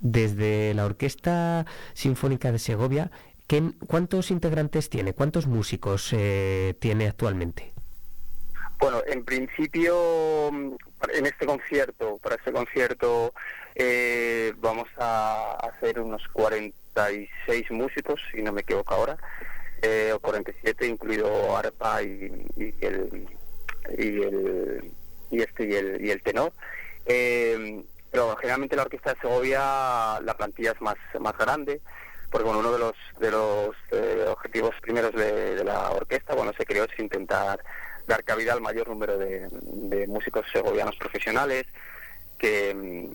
desde 0.05 0.75
la 0.75 0.85
Orquesta 0.85 1.67
Sinfónica 1.95 2.53
de 2.53 2.61
Segovia, 2.61 3.11
¿cuántos 3.89 4.31
integrantes 4.31 4.91
tiene? 4.91 5.15
¿Cuántos 5.15 5.47
músicos 5.47 6.11
eh, 6.13 6.75
tiene 6.79 7.09
actualmente? 7.09 7.73
Bueno, 8.79 9.03
en 9.07 9.25
principio, 9.25 10.49
en 10.49 11.27
este 11.27 11.47
concierto, 11.47 12.19
para 12.23 12.37
este 12.37 12.53
concierto, 12.53 13.33
eh, 13.75 14.53
vamos 14.59 14.89
a 14.99 15.57
hacer 15.63 16.01
unos 16.01 16.23
46 16.29 17.71
músicos, 17.71 18.21
si 18.31 18.43
no 18.43 18.53
me 18.53 18.61
equivoco 18.61 18.95
ahora, 18.95 19.17
eh, 19.81 20.13
o 20.15 20.21
47, 20.21 20.87
incluido 20.87 21.57
arpa 21.57 22.03
y, 22.03 22.51
el 22.81 23.27
y 23.99 24.23
el 24.23 24.93
y 25.31 25.41
este 25.41 25.67
y 25.67 25.75
el, 25.75 26.05
y 26.05 26.11
el 26.11 26.23
tenor. 26.23 26.53
Eh, 27.07 27.85
pero 28.15 28.37
generalmente 28.37 28.77
la 28.77 28.83
Orquesta 28.83 29.13
de 29.13 29.21
Segovia 29.21 30.21
la 30.21 30.35
plantilla 30.37 30.71
es 30.71 30.81
más, 30.81 30.95
más 31.19 31.37
grande, 31.37 31.81
porque 32.31 32.45
bueno, 32.45 32.61
uno 32.61 32.71
de 32.71 32.79
los, 32.79 32.95
de 33.19 33.31
los 33.33 33.75
eh, 33.91 34.25
objetivos 34.29 34.73
primeros 34.81 35.13
de, 35.15 35.65
la 35.65 35.91
orquesta 35.91 36.33
bueno, 36.37 36.53
se 36.57 36.65
creó 36.65 36.85
es 36.85 36.97
intentar 37.01 37.59
dar 38.07 38.23
cabida 38.23 38.53
al 38.53 38.61
mayor 38.61 38.87
número 38.87 39.19
de, 39.19 39.49
músicos 40.07 40.47
segovianos 40.53 40.95
profesionales 40.95 41.65
que, 42.39 43.11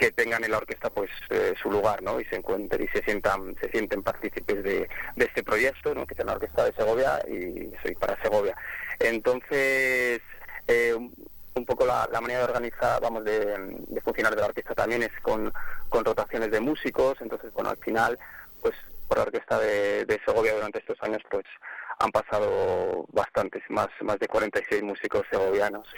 que 0.00 0.12
tengan 0.12 0.42
en 0.42 0.52
la 0.52 0.58
orquesta 0.58 0.88
pues 0.88 1.10
eh, 1.28 1.52
su 1.62 1.70
lugar 1.70 2.02
¿no? 2.02 2.18
y 2.18 2.24
se 2.24 2.36
encuentren 2.36 2.82
y 2.82 2.88
se 2.88 3.04
sientan 3.04 3.54
se 3.60 3.70
sienten 3.70 4.02
partícipes 4.02 4.64
de, 4.64 4.88
de 5.16 5.24
este 5.26 5.42
proyecto 5.42 5.94
¿no? 5.94 6.06
que 6.06 6.14
es 6.16 6.24
la 6.24 6.32
orquesta 6.32 6.64
de 6.64 6.72
Segovia 6.72 7.20
y 7.28 7.70
soy 7.82 7.94
para 7.96 8.20
Segovia 8.22 8.56
entonces 8.98 10.22
eh, 10.68 10.96
un 11.58 11.66
poco 11.66 11.84
la, 11.84 12.08
manera 12.20 12.40
de 12.40 12.44
organizar, 12.44 13.00
vamos, 13.00 13.24
de, 13.24 14.00
funcionar 14.04 14.34
de 14.34 14.40
la 14.40 14.46
orquesta 14.46 14.74
también 14.74 15.02
es 15.02 15.10
con, 15.22 15.52
rotaciones 15.90 16.50
de 16.50 16.60
músicos, 16.60 17.16
entonces, 17.20 17.52
bueno, 17.52 17.70
al 17.70 17.78
final, 17.78 18.18
pues 18.60 18.74
por 19.06 19.18
la 19.18 19.24
orquesta 19.24 19.58
de, 19.58 20.20
Segovia 20.24 20.54
durante 20.54 20.78
estos 20.78 21.02
años, 21.02 21.22
pues 21.30 21.44
han 21.98 22.10
pasado 22.10 23.06
bastantes, 23.12 23.62
más, 23.68 23.88
más 24.02 24.18
de 24.18 24.28
46 24.28 24.82
músicos 24.82 25.26
segovianos. 25.30 25.88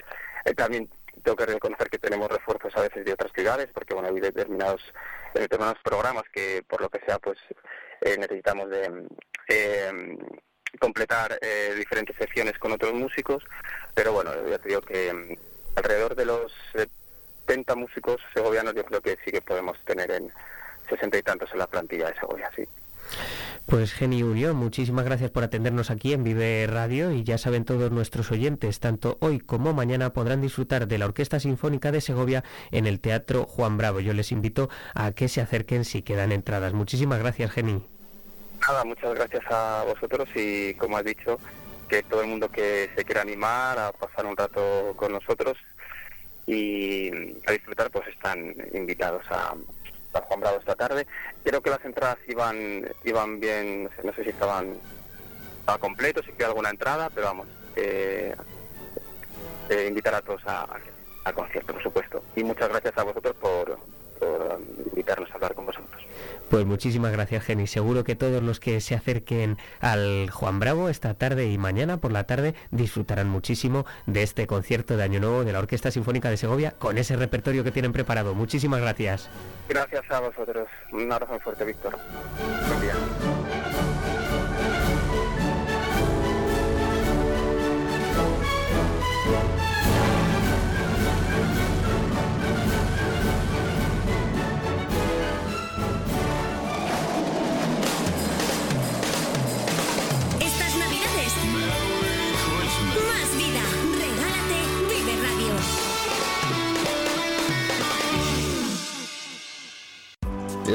Eh, 0.45 0.55
también 0.55 0.89
tengo 1.23 1.37
que 1.37 1.47
reconocer 1.47 1.91
que 1.91 1.99
tenemos 1.99 2.31
refuerzos 2.31 2.75
a 2.77 2.83
veces 2.83 3.05
de 3.05 3.13
otras 3.13 3.33
ciudades, 3.33 3.69
porque 3.75 3.95
bueno, 3.95 4.09
hay 4.09 4.21
determinados, 4.21 4.81
determinados 5.35 5.79
programas 5.83 6.25
que 6.33 6.63
por 6.67 6.81
lo 6.81 6.89
que 6.89 7.01
sea, 7.05 7.19
pues 7.19 7.39
eh, 8.01 8.17
necesitamos 8.19 8.71
de 8.71 9.07
eh, 9.49 10.19
completar 10.81 11.39
diferentes 11.77 12.17
secciones 12.17 12.59
con 12.59 12.73
otros 12.73 12.95
músicos, 12.95 13.45
pero 13.95 14.13
bueno, 14.13 14.31
ya 14.49 14.59
te 14.59 14.69
digo 14.69 14.81
que 14.81 15.37
alrededor 15.77 16.15
de 16.15 16.25
los 16.27 16.53
70 16.73 17.75
músicos 17.75 18.21
segovianos 18.35 18.75
yo 18.75 18.85
creo 18.85 19.01
que 19.01 19.19
sí 19.25 19.31
que 19.31 19.41
podemos 19.41 19.79
tener 19.85 20.11
en 20.11 20.33
60 20.89 21.19
y 21.19 21.23
tantos 21.23 21.51
en 21.53 21.59
la 21.59 21.67
plantilla 21.67 22.09
de 22.09 22.15
Segovia, 22.15 22.51
sí. 22.55 22.65
Pues 23.67 23.93
Geni 23.93 24.23
Unión, 24.23 24.57
muchísimas 24.57 25.05
gracias 25.05 25.31
por 25.31 25.45
atendernos 25.45 25.91
aquí 25.91 26.13
en 26.13 26.25
Vive 26.25 26.67
Radio 26.67 27.13
y 27.13 27.23
ya 27.23 27.39
saben 27.39 27.65
todos 27.65 27.93
nuestros 27.93 28.31
oyentes, 28.33 28.81
tanto 28.81 29.17
hoy 29.21 29.39
como 29.39 29.73
mañana 29.73 30.13
podrán 30.13 30.41
disfrutar 30.41 30.89
de 30.89 30.99
la 30.99 31.07
Orquesta 31.07 31.39
Sinfónica 31.39 31.93
de 31.93 32.01
Segovia 32.01 32.43
en 32.73 32.87
el 32.87 33.01
Teatro 33.01 33.45
Juan 33.45 33.77
Bravo. 33.77 34.01
Yo 34.01 34.13
les 34.13 34.33
invito 34.33 34.71
a 34.95 35.13
que 35.13 35.29
se 35.29 35.41
acerquen 35.41 35.85
si 35.85 36.03
quedan 36.03 36.33
entradas. 36.33 36.73
Muchísimas 36.73 37.21
gracias, 37.21 37.53
Geni. 37.53 37.83
Nada, 38.67 38.85
muchas 38.85 39.15
gracias 39.15 39.43
a 39.51 39.85
vosotros 39.87 40.29
y 40.35 40.75
como 40.75 40.97
has 40.97 41.05
dicho, 41.05 41.39
que 41.91 42.05
todo 42.05 42.23
el 42.23 42.29
mundo 42.29 42.49
que 42.49 42.89
se 42.95 43.05
quiera 43.05 43.23
animar 43.23 43.77
a 43.79 43.91
pasar 43.91 44.25
un 44.25 44.37
rato 44.37 44.95
con 44.97 45.11
nosotros 45.13 45.59
y 46.47 47.11
a 47.47 47.53
disfrutar, 47.53 47.91
pues 47.91 48.07
están 48.09 48.55
invitados 48.73 49.25
a, 49.29 49.55
Juan 50.13 50.41
Bravo 50.41 50.59
esta 50.59 50.77
tarde. 50.77 51.07
Creo 51.45 51.61
que 51.61 51.71
las 51.71 51.85
entradas 51.85 52.19
iban 52.29 52.89
iban 53.05 53.41
bien, 53.41 53.91
no 54.05 54.13
sé, 54.13 54.25
si 54.25 54.31
estaban 54.31 54.75
a 55.67 55.79
completos, 55.79 56.25
si 56.27 56.33
queda 56.33 56.49
alguna 56.49 56.71
entrada, 56.71 57.11
pero 57.15 57.27
vamos, 57.27 57.49
eh, 57.77 58.35
invitar 59.89 60.15
a 60.15 60.23
todos 60.23 60.43
a, 60.47 60.67
al 61.25 61.35
concierto, 61.35 61.73
por 61.73 61.83
supuesto. 61.83 62.23
Y 62.37 62.45
muchas 62.45 62.69
gracias 62.69 62.97
a 62.99 63.03
vosotros 63.03 63.35
por, 63.37 63.79
por 64.21 64.61
invitarnos 64.87 65.31
a 65.31 65.35
hablar 65.35 65.55
con 65.55 65.67
vosotros. 65.67 66.03
Pues 66.49 66.67
muchísimas 66.67 67.13
gracias, 67.13 67.45
Geni. 67.45 67.67
Seguro 67.67 68.05
que 68.05 68.17
todos 68.17 68.43
los 68.43 68.59
que 68.59 68.81
se 68.81 68.95
acerquen 68.95 69.57
al 69.81 70.31
Juan 70.31 70.59
Bravo 70.59 70.89
esta 70.89 71.15
tarde 71.15 71.47
y 71.47 71.59
mañana 71.59 71.99
por 71.99 72.11
la 72.13 72.25
tarde 72.25 72.55
disfrutarán 72.71 73.29
muchísimo 73.29 73.87
de 74.07 74.23
este 74.23 74.47
concierto 74.47 74.97
de 74.97 75.05
Año 75.05 75.21
Nuevo 75.21 75.45
de 75.45 75.53
la 75.53 75.61
Orquesta 75.61 75.91
Sinfónica 75.91 76.29
de 76.29 76.37
Segovia 76.37 76.73
con 76.73 76.99
ese 76.99 77.17
repertorio 77.17 77.65
que 77.65 77.71
tienen 77.71 77.93
preparado. 77.93 78.35
Muchísimas 78.35 78.81
gracias. 78.81 79.31
Gracias 79.69 80.03
a 80.11 80.21
vosotros. 80.21 80.69
Un 80.93 81.11
abrazo 81.13 81.39
fuerte, 81.39 81.65
Víctor. 81.65 81.97
Buen 82.69 82.81
día. 82.81 83.40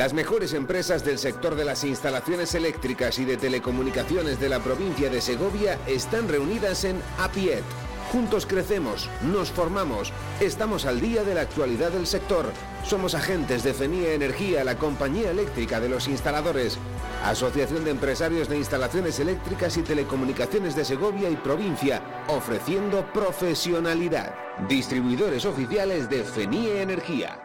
Las 0.05 0.13
mejores 0.13 0.53
empresas 0.53 1.03
del 1.03 1.17
sector 1.17 1.55
de 1.55 1.65
las 1.65 1.83
instalaciones 1.83 2.53
eléctricas 2.53 3.17
y 3.17 3.25
de 3.25 3.37
telecomunicaciones 3.37 4.39
de 4.39 4.49
la 4.49 4.59
provincia 4.59 5.09
de 5.09 5.19
Segovia 5.19 5.79
están 5.87 6.27
reunidas 6.27 6.83
en 6.83 7.01
APIET. 7.17 7.63
Juntos 8.11 8.45
crecemos, 8.45 9.09
nos 9.23 9.49
formamos, 9.49 10.13
estamos 10.39 10.85
al 10.85 11.01
día 11.01 11.23
de 11.23 11.33
la 11.33 11.41
actualidad 11.41 11.89
del 11.89 12.05
sector. 12.05 12.45
Somos 12.83 13.15
agentes 13.15 13.63
de 13.63 13.73
FENIA 13.73 14.13
Energía, 14.13 14.63
la 14.63 14.77
compañía 14.77 15.31
eléctrica 15.31 15.79
de 15.79 15.89
los 15.89 16.07
instaladores. 16.07 16.77
Asociación 17.23 17.83
de 17.83 17.89
Empresarios 17.89 18.47
de 18.47 18.57
Instalaciones 18.57 19.19
Eléctricas 19.19 19.75
y 19.77 19.81
Telecomunicaciones 19.81 20.75
de 20.75 20.85
Segovia 20.85 21.31
y 21.31 21.35
provincia, 21.35 22.03
ofreciendo 22.27 23.11
profesionalidad. 23.11 24.35
Distribuidores 24.69 25.45
oficiales 25.45 26.07
de 26.11 26.23
FENIE 26.23 26.83
Energía. 26.83 27.44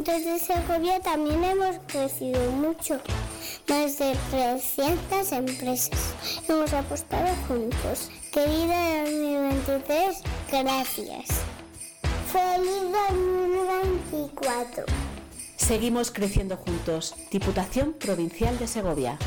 Alimentos 0.00 0.24
de 0.24 0.54
Segovia 0.54 1.00
también 1.00 1.44
hemos 1.44 1.76
crecido 1.86 2.40
mucho. 2.52 2.98
Más 3.68 3.98
de 3.98 4.16
300 4.30 5.32
empresas. 5.32 6.14
Hemos 6.48 6.72
apostado 6.72 7.28
juntos. 7.46 8.10
Querido 8.32 8.72
2023, 9.04 10.22
gracias. 10.50 11.26
Feliz 12.32 12.82
2024. 13.10 14.84
Seguimos 15.56 16.10
creciendo 16.10 16.56
juntos. 16.56 17.14
Diputación 17.30 17.92
Provincial 17.92 18.58
de 18.58 18.68
Segovia. 18.68 19.18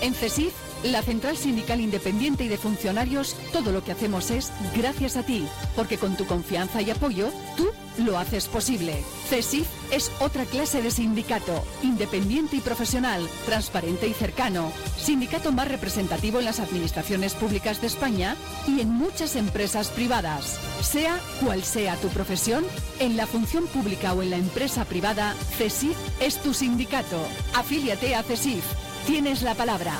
En 0.00 0.12
CESIF, 0.12 0.52
la 0.82 1.02
Central 1.02 1.36
Sindical 1.36 1.80
Independiente 1.80 2.44
y 2.44 2.48
de 2.48 2.58
Funcionarios, 2.58 3.36
todo 3.52 3.70
lo 3.70 3.84
que 3.84 3.92
hacemos 3.92 4.32
es 4.32 4.50
gracias 4.76 5.16
a 5.16 5.22
ti, 5.22 5.46
porque 5.76 5.98
con 5.98 6.16
tu 6.16 6.26
confianza 6.26 6.82
y 6.82 6.90
apoyo, 6.90 7.30
tú 7.56 7.70
lo 7.98 8.18
haces 8.18 8.48
posible. 8.48 9.02
CESIF 9.28 9.66
es 9.90 10.10
otra 10.20 10.44
clase 10.44 10.82
de 10.82 10.90
sindicato, 10.90 11.64
independiente 11.82 12.56
y 12.56 12.60
profesional, 12.60 13.28
transparente 13.46 14.08
y 14.08 14.12
cercano, 14.12 14.72
sindicato 14.96 15.52
más 15.52 15.68
representativo 15.68 16.38
en 16.38 16.44
las 16.44 16.60
administraciones 16.60 17.34
públicas 17.34 17.80
de 17.80 17.86
España 17.86 18.36
y 18.66 18.80
en 18.80 18.90
muchas 18.90 19.36
empresas 19.36 19.88
privadas. 19.88 20.58
Sea 20.82 21.18
cual 21.42 21.62
sea 21.62 21.96
tu 21.96 22.08
profesión, 22.08 22.64
en 22.98 23.16
la 23.16 23.26
función 23.26 23.66
pública 23.66 24.12
o 24.12 24.22
en 24.22 24.30
la 24.30 24.36
empresa 24.36 24.84
privada, 24.84 25.34
CESIF 25.56 25.96
es 26.20 26.40
tu 26.42 26.54
sindicato. 26.54 27.18
Afíliate 27.54 28.14
a 28.14 28.22
CESIF. 28.22 28.64
Tienes 29.06 29.42
la 29.42 29.54
palabra. 29.54 29.92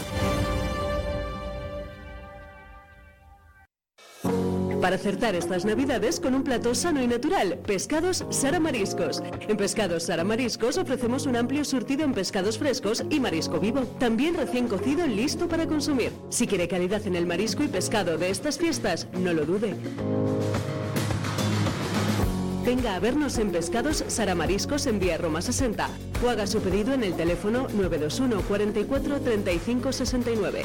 Para 4.84 4.96
acertar 4.96 5.34
estas 5.34 5.64
navidades 5.64 6.20
con 6.20 6.34
un 6.34 6.44
plato 6.44 6.74
sano 6.74 7.02
y 7.02 7.06
natural, 7.06 7.58
Pescados 7.66 8.26
Sara 8.28 8.60
Mariscos. 8.60 9.22
En 9.48 9.56
Pescados 9.56 10.02
Sara 10.02 10.24
Mariscos 10.24 10.76
ofrecemos 10.76 11.24
un 11.24 11.36
amplio 11.36 11.64
surtido 11.64 12.04
en 12.04 12.12
pescados 12.12 12.58
frescos 12.58 13.02
y 13.08 13.18
marisco 13.18 13.58
vivo, 13.58 13.86
también 13.98 14.34
recién 14.34 14.68
cocido 14.68 15.06
listo 15.06 15.48
para 15.48 15.66
consumir. 15.66 16.12
Si 16.28 16.46
quiere 16.46 16.68
calidad 16.68 17.00
en 17.06 17.16
el 17.16 17.24
marisco 17.24 17.64
y 17.64 17.68
pescado 17.68 18.18
de 18.18 18.28
estas 18.28 18.58
fiestas, 18.58 19.08
no 19.14 19.32
lo 19.32 19.46
dude. 19.46 19.74
Venga 22.66 22.94
a 22.94 22.98
vernos 23.00 23.38
en 23.38 23.52
Pescados 23.52 24.04
Sara 24.08 24.34
Mariscos 24.34 24.86
en 24.86 24.98
Vía 24.98 25.16
Roma 25.16 25.40
60 25.40 25.88
o 26.22 26.28
haga 26.28 26.46
su 26.46 26.60
pedido 26.60 26.92
en 26.92 27.04
el 27.04 27.14
teléfono 27.14 27.68
921 27.72 28.42
44 28.42 29.20
35 29.22 29.92
69. 29.92 30.64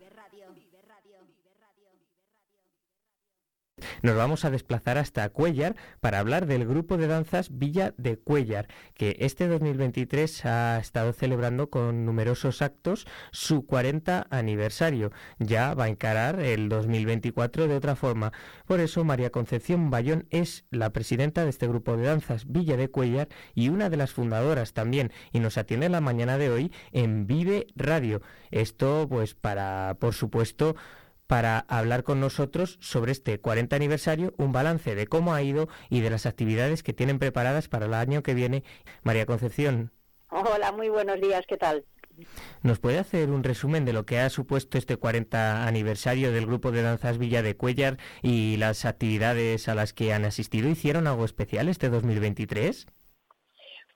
Nos 4.01 4.15
vamos 4.15 4.45
a 4.45 4.49
desplazar 4.49 4.97
hasta 4.97 5.29
Cuellar 5.29 5.75
para 5.99 6.17
hablar 6.17 6.47
del 6.47 6.65
grupo 6.65 6.97
de 6.97 7.05
danzas 7.05 7.57
Villa 7.59 7.93
de 7.97 8.17
Cuellar, 8.17 8.67
que 8.95 9.15
este 9.19 9.47
2023 9.47 10.45
ha 10.45 10.79
estado 10.79 11.13
celebrando 11.13 11.69
con 11.69 12.03
numerosos 12.03 12.63
actos 12.63 13.05
su 13.31 13.67
40 13.67 14.25
aniversario. 14.31 15.11
Ya 15.37 15.75
va 15.75 15.83
a 15.83 15.89
encarar 15.89 16.39
el 16.39 16.67
2024 16.67 17.67
de 17.67 17.75
otra 17.75 17.95
forma. 17.95 18.33
Por 18.65 18.79
eso 18.79 19.03
María 19.03 19.29
Concepción 19.29 19.91
Bayón 19.91 20.25
es 20.31 20.65
la 20.71 20.89
presidenta 20.89 21.43
de 21.43 21.51
este 21.51 21.67
grupo 21.67 21.95
de 21.95 22.07
danzas 22.07 22.51
Villa 22.51 22.77
de 22.77 22.89
Cuellar 22.89 23.27
y 23.53 23.69
una 23.69 23.91
de 23.91 23.97
las 23.97 24.13
fundadoras 24.13 24.73
también 24.73 25.11
y 25.31 25.39
nos 25.39 25.59
atiende 25.59 25.89
la 25.89 26.01
mañana 26.01 26.39
de 26.39 26.49
hoy 26.49 26.71
en 26.91 27.27
Vive 27.27 27.67
Radio. 27.75 28.23
Esto 28.49 29.05
pues 29.07 29.35
para 29.35 29.95
por 29.99 30.15
supuesto 30.15 30.75
para 31.31 31.59
hablar 31.69 32.03
con 32.03 32.19
nosotros 32.19 32.77
sobre 32.81 33.13
este 33.13 33.39
40 33.39 33.73
aniversario, 33.73 34.33
un 34.35 34.51
balance 34.51 34.95
de 34.95 35.07
cómo 35.07 35.33
ha 35.33 35.41
ido 35.41 35.69
y 35.89 36.01
de 36.01 36.09
las 36.09 36.25
actividades 36.25 36.83
que 36.83 36.91
tienen 36.91 37.19
preparadas 37.19 37.69
para 37.69 37.85
el 37.85 37.93
año 37.93 38.21
que 38.21 38.33
viene. 38.33 38.65
María 39.03 39.25
Concepción, 39.25 39.93
Hola, 40.29 40.73
muy 40.73 40.89
buenos 40.89 41.21
días, 41.21 41.45
¿qué 41.47 41.55
tal? 41.55 41.85
¿nos 42.61 42.79
puede 42.79 42.99
hacer 42.99 43.31
un 43.31 43.45
resumen 43.45 43.85
de 43.85 43.93
lo 43.93 44.05
que 44.05 44.19
ha 44.19 44.29
supuesto 44.29 44.77
este 44.77 44.97
40 44.97 45.65
aniversario 45.65 46.33
del 46.33 46.45
grupo 46.45 46.71
de 46.71 46.81
danzas 46.81 47.17
Villa 47.17 47.41
de 47.41 47.55
Cuellar 47.55 47.97
y 48.21 48.57
las 48.57 48.83
actividades 48.83 49.69
a 49.69 49.75
las 49.75 49.93
que 49.93 50.11
han 50.11 50.25
asistido? 50.25 50.67
¿Hicieron 50.67 51.07
algo 51.07 51.23
especial 51.23 51.69
este 51.69 51.87
2023? 51.87 52.87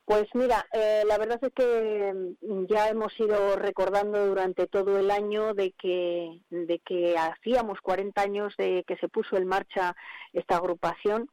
Pues 0.06 0.28
mira, 0.36 0.68
eh, 0.72 1.04
la 1.08 1.18
verdad 1.18 1.40
es 1.42 1.52
que 1.54 2.14
mm, 2.42 2.66
ya 2.68 2.90
hemos 2.90 3.20
ido 3.20 3.56
recordando 3.56 4.28
durante 4.28 4.68
todo 4.68 5.00
el 5.00 5.10
año 5.10 5.56
de 5.56 5.72
que, 5.72 6.42
de 6.52 6.80
que 6.80 7.18
hacíamos 7.18 7.82
40 7.82 8.22
años 8.22 8.54
de 8.58 8.84
que 8.88 8.98
se 8.98 9.10
puso 9.10 9.36
en 9.36 9.48
marcha 9.48 9.96
esta 10.32 10.58
agrupación 10.58 11.28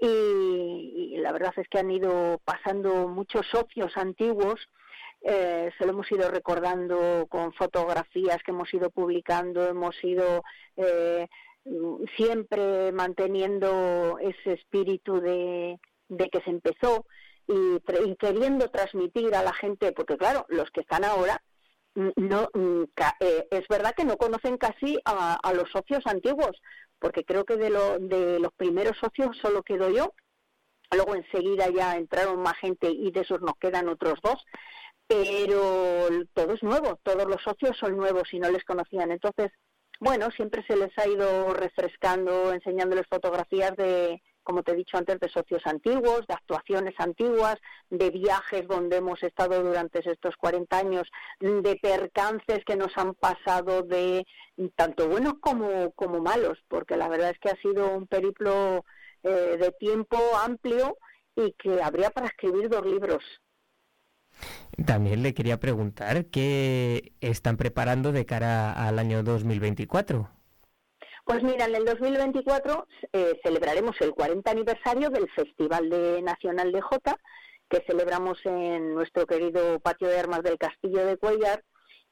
y, 0.00 1.16
la 1.18 1.32
verdad 1.32 1.52
es 1.56 1.68
que 1.68 1.78
han 1.78 1.90
ido 1.90 2.40
pasando 2.44 3.08
muchos 3.08 3.46
socios 3.46 3.96
antiguos. 3.96 4.68
Eh, 5.22 5.70
se 5.78 5.84
lo 5.84 5.92
hemos 5.92 6.10
ido 6.10 6.30
recordando 6.30 7.26
con 7.28 7.52
fotografías 7.52 8.42
que 8.42 8.52
hemos 8.52 8.72
ido 8.72 8.90
publicando, 8.90 9.66
hemos 9.68 10.02
ido 10.02 10.42
eh, 10.76 11.28
mm, 11.66 12.04
siempre 12.16 12.90
manteniendo 12.92 14.18
ese 14.18 14.54
espíritu 14.54 15.20
de, 15.20 15.78
de 16.08 16.28
que 16.30 16.40
se 16.40 16.50
empezó 16.50 17.04
y, 17.46 17.80
queriendo 18.16 18.70
transmitir 18.70 19.34
a 19.34 19.42
la 19.42 19.52
gente, 19.52 19.92
porque 19.92 20.16
claro, 20.16 20.46
los 20.48 20.70
que 20.70 20.80
están 20.80 21.04
ahora, 21.04 21.42
mm, 21.94 22.10
no 22.16 22.48
mm, 22.54 22.84
eh, 23.20 23.48
es 23.50 23.68
verdad 23.68 23.94
que 23.96 24.04
no 24.04 24.16
conocen 24.16 24.56
casi 24.56 24.98
a, 25.04 25.34
a 25.34 25.52
los 25.52 25.70
socios 25.70 26.06
antiguos, 26.06 26.60
porque 26.98 27.24
creo 27.24 27.44
que 27.44 27.56
de, 27.56 27.70
lo, 27.70 27.98
de 27.98 28.38
los 28.38 28.52
primeros 28.54 28.96
socios 28.98 29.36
solo 29.42 29.62
quedo 29.62 29.90
yo, 29.90 30.14
luego 30.92 31.14
enseguida 31.14 31.68
ya 31.70 31.96
entraron 31.96 32.40
más 32.40 32.56
gente 32.58 32.90
y 32.90 33.10
de 33.10 33.20
esos 33.20 33.40
nos 33.40 33.56
quedan 33.58 33.88
otros 33.88 34.18
dos, 34.22 34.44
pero 35.06 36.08
todo 36.32 36.54
es 36.54 36.62
nuevo, 36.62 36.98
todos 37.02 37.26
los 37.26 37.42
socios 37.42 37.76
son 37.78 37.96
nuevos 37.96 38.32
y 38.32 38.38
no 38.38 38.50
les 38.50 38.64
conocían. 38.64 39.10
Entonces, 39.10 39.50
bueno, 40.00 40.30
siempre 40.30 40.64
se 40.66 40.76
les 40.76 40.96
ha 40.98 41.06
ido 41.06 41.52
refrescando, 41.52 42.52
enseñándoles 42.52 43.06
fotografías 43.08 43.76
de, 43.76 44.22
como 44.44 44.62
te 44.62 44.72
he 44.72 44.76
dicho 44.76 44.96
antes, 44.96 45.18
de 45.18 45.28
socios 45.28 45.62
antiguos, 45.66 46.26
de 46.28 46.34
actuaciones 46.34 46.94
antiguas, 46.98 47.56
de 47.90 48.10
viajes 48.10 48.68
donde 48.68 48.98
hemos 48.98 49.22
estado 49.22 49.62
durante 49.62 49.98
estos 50.08 50.36
40 50.36 50.78
años, 50.78 51.08
de 51.40 51.76
percances 51.82 52.64
que 52.64 52.76
nos 52.76 52.96
han 52.96 53.14
pasado 53.14 53.82
de 53.82 54.24
tanto 54.76 55.08
buenos 55.08 55.34
como, 55.40 55.90
como 55.92 56.20
malos, 56.20 56.58
porque 56.68 56.96
la 56.96 57.08
verdad 57.08 57.30
es 57.30 57.38
que 57.40 57.50
ha 57.50 57.56
sido 57.60 57.96
un 57.96 58.06
periplo 58.06 58.84
eh, 59.22 59.56
de 59.58 59.72
tiempo 59.72 60.18
amplio 60.44 60.98
y 61.34 61.52
que 61.52 61.82
habría 61.82 62.10
para 62.10 62.28
escribir 62.28 62.68
dos 62.68 62.86
libros. 62.86 63.24
También 64.84 65.22
le 65.22 65.34
quería 65.34 65.60
preguntar 65.60 66.26
qué 66.26 67.12
están 67.20 67.56
preparando 67.56 68.12
de 68.12 68.26
cara 68.26 68.72
al 68.72 68.98
año 68.98 69.22
2024. 69.22 70.28
Pues 71.24 71.42
mira, 71.42 71.64
en 71.64 71.74
el 71.74 71.86
2024 71.86 72.86
eh, 73.12 73.40
celebraremos 73.42 73.98
el 74.00 74.12
40 74.12 74.50
aniversario 74.50 75.08
del 75.08 75.28
Festival 75.30 75.88
Nacional 76.22 76.70
de 76.70 76.82
Jota, 76.82 77.16
que 77.70 77.82
celebramos 77.86 78.38
en 78.44 78.94
nuestro 78.94 79.26
querido 79.26 79.80
patio 79.80 80.08
de 80.08 80.18
armas 80.18 80.42
del 80.42 80.58
Castillo 80.58 81.06
de 81.06 81.16
Cuellar, 81.16 81.64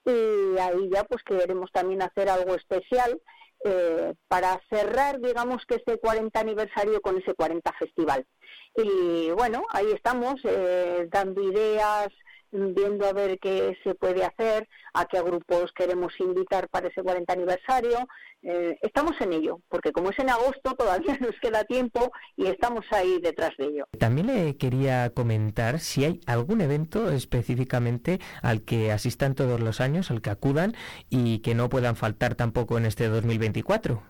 y 0.07 0.59
ahí 0.59 0.89
ya 0.91 1.05
pues 1.05 1.23
queremos 1.25 1.71
también 1.73 2.01
hacer 2.01 2.31
algo 2.31 2.55
especial 2.55 3.21
eh, 3.65 4.15
para 4.29 4.61
cerrar, 4.71 5.21
digamos, 5.21 5.65
que 5.67 5.77
este 5.77 5.99
40 5.99 6.41
aniversario 6.41 7.01
con 7.03 7.19
ese 7.19 7.35
40 7.35 7.71
festival. 7.75 8.27
Y 8.75 9.31
bueno, 9.33 9.63
ahí 9.71 9.93
estamos, 9.93 10.41
eh, 10.45 11.07
dando 11.11 11.43
ideas, 11.43 12.09
viendo 12.53 13.07
a 13.07 13.13
ver 13.13 13.39
qué 13.39 13.77
se 13.83 13.95
puede 13.95 14.25
hacer, 14.25 14.69
a 14.95 15.07
qué 15.07 15.21
grupos 15.23 15.73
queremos 15.73 16.13
invitar 16.21 16.69
para 16.69 16.89
ese 16.89 17.03
40 17.03 17.33
aniversario. 17.33 18.07
Eh, 18.43 18.77
estamos 18.83 19.13
en 19.21 19.33
ello, 19.33 19.61
porque 19.69 19.93
como 19.93 20.11
es 20.11 20.19
en 20.19 20.31
agosto 20.31 20.75
todavía 20.75 21.17
nos 21.21 21.39
queda 21.41 21.65
tiempo 21.65 22.13
y 22.37 22.47
estamos 22.47 22.85
ahí 22.91 23.19
detrás 23.21 23.53
de 23.59 23.67
ello. 23.67 23.85
También 23.99 24.27
le 24.27 24.57
quería 24.57 25.11
comentar 25.11 25.81
si 25.81 26.05
hay 26.05 26.21
algún 26.27 26.61
evento 26.61 27.11
específicamente 27.11 28.21
al 28.43 28.63
que 28.65 28.93
asistan 28.93 29.35
todos 29.35 29.61
los 29.61 29.81
años, 29.81 30.11
al 30.11 30.21
que 30.21 30.31
acudan 30.31 30.75
y 31.09 31.39
que 31.41 31.55
no 31.55 31.69
puedan 31.69 31.97
faltar 31.97 32.35
tampoco 32.35 32.79
en 32.79 32.87
este 32.87 33.09
2024. 33.09 34.03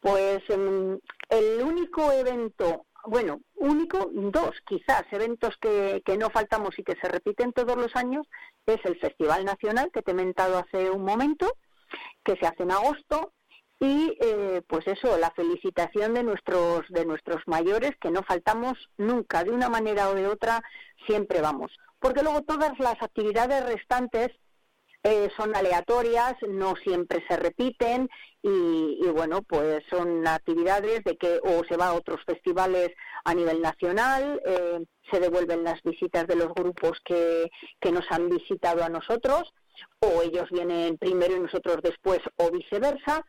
Pues 0.00 0.42
em, 0.50 0.98
el 1.30 1.62
único 1.62 2.12
evento 2.12 2.86
bueno, 3.06 3.40
único, 3.54 4.10
dos 4.12 4.60
quizás, 4.66 5.04
eventos 5.10 5.56
que, 5.60 6.02
que, 6.04 6.16
no 6.16 6.30
faltamos 6.30 6.78
y 6.78 6.82
que 6.82 6.96
se 6.96 7.08
repiten 7.08 7.52
todos 7.52 7.76
los 7.76 7.94
años, 7.96 8.26
es 8.66 8.78
el 8.84 8.98
Festival 8.98 9.44
Nacional, 9.44 9.90
que 9.92 10.02
te 10.02 10.12
he 10.12 10.14
mentado 10.14 10.58
hace 10.58 10.90
un 10.90 11.04
momento, 11.04 11.52
que 12.24 12.36
se 12.36 12.46
hace 12.46 12.62
en 12.62 12.72
agosto, 12.72 13.32
y 13.80 14.16
eh, 14.20 14.62
pues 14.66 14.86
eso, 14.86 15.18
la 15.18 15.30
felicitación 15.32 16.14
de 16.14 16.22
nuestros, 16.22 16.88
de 16.88 17.04
nuestros 17.04 17.42
mayores, 17.46 17.92
que 18.00 18.10
no 18.10 18.22
faltamos 18.22 18.88
nunca, 18.96 19.44
de 19.44 19.50
una 19.50 19.68
manera 19.68 20.08
o 20.08 20.14
de 20.14 20.26
otra, 20.26 20.62
siempre 21.06 21.40
vamos. 21.40 21.72
Porque 21.98 22.22
luego 22.22 22.42
todas 22.42 22.78
las 22.78 23.00
actividades 23.02 23.64
restantes 23.66 24.30
eh, 25.04 25.28
son 25.36 25.54
aleatorias, 25.54 26.34
no 26.48 26.74
siempre 26.76 27.22
se 27.28 27.36
repiten 27.36 28.08
y, 28.42 29.06
bueno, 29.14 29.42
pues 29.42 29.82
son 29.90 30.26
actividades 30.26 31.04
de 31.04 31.16
que 31.16 31.40
o 31.42 31.62
se 31.68 31.76
va 31.76 31.88
a 31.88 31.94
otros 31.94 32.20
festivales 32.24 32.90
a 33.24 33.34
nivel 33.34 33.60
nacional, 33.60 34.40
eh, 34.44 34.80
se 35.10 35.20
devuelven 35.20 35.62
las 35.62 35.82
visitas 35.82 36.26
de 36.26 36.36
los 36.36 36.48
grupos 36.54 36.98
que, 37.04 37.50
que 37.80 37.92
nos 37.92 38.04
han 38.10 38.28
visitado 38.30 38.82
a 38.82 38.88
nosotros, 38.88 39.52
o 40.00 40.22
ellos 40.22 40.48
vienen 40.50 40.96
primero 40.96 41.36
y 41.36 41.40
nosotros 41.40 41.78
después, 41.82 42.20
o 42.36 42.50
viceversa, 42.50 43.24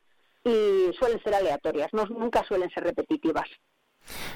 y 0.45 0.93
suelen 0.97 1.21
ser 1.23 1.35
aleatorias, 1.35 1.89
no, 1.91 2.05
nunca 2.05 2.43
suelen 2.47 2.69
ser 2.69 2.83
repetitivas. 2.85 3.49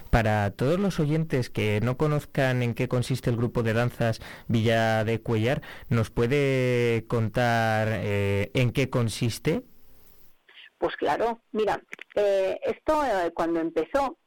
Para 0.09 0.51
todos 0.51 0.79
los 0.79 0.99
oyentes 0.99 1.49
que 1.49 1.79
no 1.81 1.97
conozcan 1.97 2.63
en 2.63 2.73
qué 2.73 2.87
consiste 2.87 3.29
el 3.29 3.37
grupo 3.37 3.63
de 3.63 3.73
danzas 3.73 4.21
Villa 4.47 5.03
de 5.03 5.21
Cuellar, 5.21 5.61
¿nos 5.89 6.09
puede 6.09 7.05
contar 7.07 7.87
eh, 7.91 8.51
en 8.53 8.71
qué 8.71 8.89
consiste? 8.89 9.63
Pues 10.77 10.95
claro, 10.95 11.41
mira, 11.51 11.81
eh, 12.15 12.59
esto 12.63 13.03
eh, 13.03 13.31
cuando 13.33 13.59
empezó, 13.59 14.17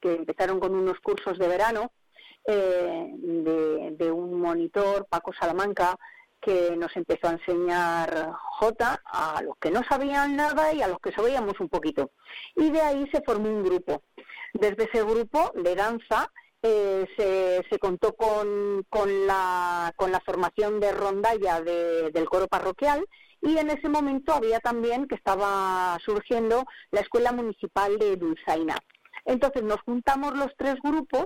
que 0.00 0.14
empezaron 0.14 0.60
con 0.60 0.74
unos 0.74 0.98
cursos 1.00 1.38
de 1.38 1.48
verano 1.48 1.92
de, 2.46 3.94
de 3.96 4.10
un 4.10 4.40
monitor, 4.40 5.06
Paco 5.08 5.32
Salamanca, 5.38 5.96
que 6.40 6.74
nos 6.76 6.96
empezó 6.96 7.28
a 7.28 7.32
enseñar 7.32 8.32
J 8.58 9.00
a 9.04 9.42
los 9.42 9.56
que 9.58 9.70
no 9.70 9.82
sabían 9.84 10.36
nada 10.36 10.72
y 10.72 10.82
a 10.82 10.88
los 10.88 10.98
que 10.98 11.12
sabíamos 11.12 11.60
un 11.60 11.68
poquito. 11.68 12.10
Y 12.56 12.70
de 12.70 12.80
ahí 12.80 13.08
se 13.12 13.22
formó 13.22 13.48
un 13.48 13.62
grupo. 13.62 14.02
Desde 14.52 14.84
ese 14.84 15.02
grupo 15.04 15.52
de 15.54 15.74
danza 15.74 16.30
eh, 16.62 17.06
se, 17.16 17.64
se, 17.70 17.78
contó 17.78 18.14
con, 18.14 18.84
con, 18.88 19.26
la, 19.26 19.92
con 19.96 20.12
la 20.12 20.20
formación 20.20 20.80
de 20.80 20.92
rondalla 20.92 21.60
del 21.62 22.28
coro 22.28 22.48
parroquial 22.48 23.04
y 23.40 23.56
en 23.56 23.70
ese 23.70 23.88
momento 23.88 24.34
había 24.34 24.60
también 24.60 25.06
que 25.06 25.14
estaba 25.14 25.98
surgiendo 26.04 26.64
la 26.90 27.00
Escuela 27.00 27.32
Municipal 27.32 27.98
de 27.98 28.16
Dulzaina. 28.16 28.76
Entonces 29.24 29.62
nos 29.62 29.80
juntamos 29.82 30.36
los 30.36 30.54
tres 30.58 30.76
grupos 30.82 31.24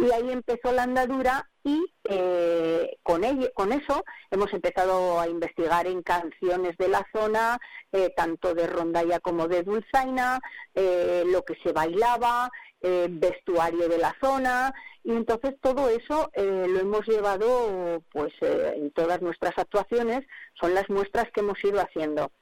y 0.00 0.10
ahí 0.12 0.32
empezó 0.32 0.72
la 0.72 0.84
andadura 0.84 1.48
y 1.62 1.84
eh, 2.04 2.96
con, 3.02 3.22
ello, 3.22 3.50
con 3.54 3.72
eso 3.72 4.04
hemos 4.30 4.52
empezado 4.54 5.20
a 5.20 5.28
investigar 5.28 5.86
en 5.86 6.02
canciones 6.02 6.76
de 6.78 6.88
la 6.88 7.06
zona, 7.12 7.58
eh, 7.92 8.10
tanto 8.16 8.54
de 8.54 8.66
rondalla 8.66 9.20
como 9.20 9.46
de 9.46 9.62
dulzaina, 9.62 10.40
eh, 10.74 11.24
lo 11.26 11.44
que 11.44 11.56
se 11.62 11.72
bailaba, 11.72 12.50
vestuario 12.82 13.90
de 13.90 13.98
la 13.98 14.16
zona 14.22 14.72
y 15.04 15.12
entonces 15.12 15.54
todo 15.60 15.90
eso 15.90 16.30
lo 16.34 16.80
hemos 16.80 17.06
llevado 17.06 18.02
pues 18.10 18.32
en 18.40 18.90
todas 18.92 19.20
nuestras 19.20 19.52
actuaciones, 19.58 20.20
son 20.58 20.72
las 20.72 20.88
muestras 20.88 21.30
que 21.30 21.40
hemos 21.40 21.62
ido 21.62 21.78
haciendo 21.78 22.32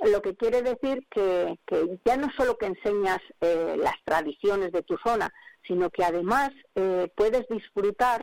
lo 0.00 0.22
que 0.22 0.34
quiere 0.34 0.62
decir 0.62 1.06
que, 1.10 1.58
ya 2.04 2.16
no 2.16 2.30
solo 2.36 2.56
que 2.58 2.66
enseñas 2.66 3.20
las 3.40 3.96
tradiciones 4.04 4.72
de 4.72 4.82
tu 4.82 4.96
zona, 4.98 5.32
sino 5.66 5.90
que 5.90 6.04
además 6.04 6.50
eh, 6.74 7.08
puedes 7.16 7.46
disfrutar 7.48 8.22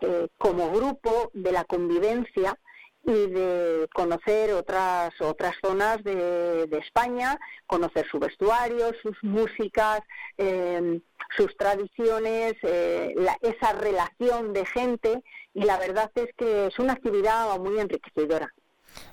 eh, 0.00 0.28
como 0.38 0.70
grupo 0.70 1.30
de 1.34 1.52
la 1.52 1.64
convivencia 1.64 2.58
y 3.02 3.12
de 3.12 3.88
conocer 3.94 4.52
otras 4.52 5.18
otras 5.20 5.54
zonas 5.62 6.04
de, 6.04 6.68
España, 6.84 7.38
conocer 7.66 8.06
su 8.10 8.18
vestuario, 8.18 8.92
sus 9.02 9.16
músicas, 9.22 10.00
em, 10.36 11.00
sus 11.36 11.56
tradiciones, 11.56 12.54
eh, 12.62 13.14
esa 13.40 13.72
relación 13.72 14.52
de 14.52 14.66
gente 14.66 15.22
y 15.54 15.62
la 15.62 15.78
verdad 15.78 16.10
es 16.14 16.28
que 16.36 16.66
es 16.66 16.78
una 16.78 16.92
actividad 16.92 17.58
muy 17.58 17.78
enriquecedora. 17.78 18.52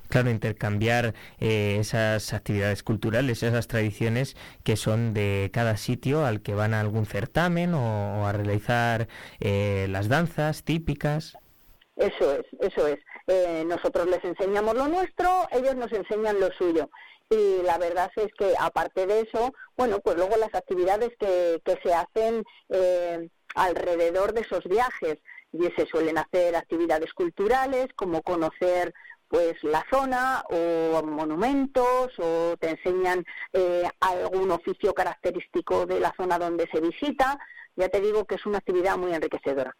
Claro, 0.08 0.30
intercambiar 0.30 1.14
eh, 1.38 1.76
esas 1.78 2.32
actividades 2.32 2.82
culturales, 2.82 3.42
esas 3.42 3.68
tradiciones 3.68 4.36
que 4.64 4.76
son 4.76 5.12
de 5.12 5.50
cada 5.52 5.76
sitio 5.76 6.24
al 6.24 6.40
que 6.40 6.54
van 6.54 6.72
a 6.72 6.80
algún 6.80 7.04
certamen 7.04 7.74
o, 7.74 8.26
a 8.26 8.32
realizar 8.32 9.08
eh, 9.40 9.86
las 9.90 10.08
danzas 10.08 10.64
típicas. 10.64 11.36
Eso 11.96 12.32
es, 12.32 12.46
eso 12.60 12.86
es. 12.86 12.98
Eh, 13.26 13.64
nosotros 13.66 14.06
les 14.06 14.24
enseñamos 14.24 14.74
lo 14.74 14.88
nuestro, 14.88 15.46
ellos 15.50 15.76
nos 15.76 15.92
enseñan 15.92 16.40
lo 16.40 16.50
suyo. 16.52 16.88
Y 17.28 17.62
la 17.62 17.76
verdad 17.76 18.10
es 18.16 18.32
que 18.38 18.54
aparte 18.58 19.06
de 19.06 19.20
eso, 19.20 19.52
bueno, 19.76 19.98
pues 20.00 20.16
luego 20.16 20.36
las 20.38 20.54
actividades 20.54 21.10
que, 21.20 21.60
que 21.62 21.78
se 21.82 21.92
hacen 21.92 22.42
alrededor 23.54 24.32
de 24.32 24.40
esos 24.40 24.64
viajes, 24.64 25.18
y 25.52 25.64
se 25.76 25.86
suelen 25.86 26.18
hacer 26.18 26.56
actividades 26.56 27.12
culturales 27.14 27.86
como 27.96 28.22
conocer 28.22 28.92
pues 29.28 29.62
la 29.62 29.84
zona 29.90 30.42
o 30.50 31.02
monumentos 31.02 32.12
o 32.18 32.56
te 32.58 32.70
enseñan 32.70 33.24
eh, 33.52 33.88
algún 34.00 34.50
oficio 34.50 34.94
característico 34.94 35.86
de 35.86 36.00
la 36.00 36.14
zona 36.16 36.38
donde 36.38 36.66
se 36.72 36.80
visita. 36.80 37.38
Ya 37.76 37.88
te 37.88 38.00
digo 38.00 38.24
que 38.24 38.36
es 38.36 38.46
una 38.46 38.58
actividad 38.58 38.96
muy 38.96 39.12
enriquecedora. 39.12 39.76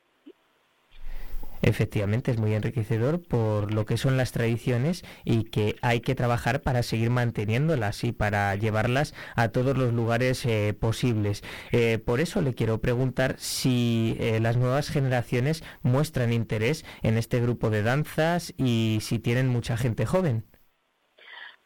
Efectivamente, 1.63 2.31
es 2.31 2.39
muy 2.39 2.55
enriquecedor 2.55 3.21
por 3.21 3.73
lo 3.73 3.85
que 3.87 3.97
son 3.97 4.17
las 4.17 4.33
tradiciones 4.33 5.05
y 5.25 5.45
que 5.45 5.77
hay 5.83 6.01
que 6.01 6.15
trabajar 6.15 6.63
para 6.63 6.83
seguir 6.83 7.11
manteniéndolas 7.11 8.05
y 8.05 8.13
para 8.13 8.55
llevarlas 8.57 9.15
a 9.35 9.49
todos 9.49 9.77
los 9.77 9.93
lugares 9.93 10.45
eh, 10.47 10.75
posibles. 10.79 11.43
Eh, 11.73 11.99
por 11.99 12.21
eso 12.21 12.41
le 12.41 12.55
quiero 12.55 12.79
preguntar 12.81 13.37
si 13.39 14.17
eh, 14.21 14.41
las 14.41 14.57
nuevas 14.57 14.89
generaciones 14.89 15.63
muestran 15.83 16.33
interés 16.33 16.85
en 17.03 17.19
este 17.19 17.41
grupo 17.41 17.71
de 17.71 17.83
danzas 17.83 18.55
y 18.57 18.99
si 19.03 19.19
tienen 19.19 19.49
mucha 19.49 19.77
gente 19.77 20.07
joven. 20.07 20.45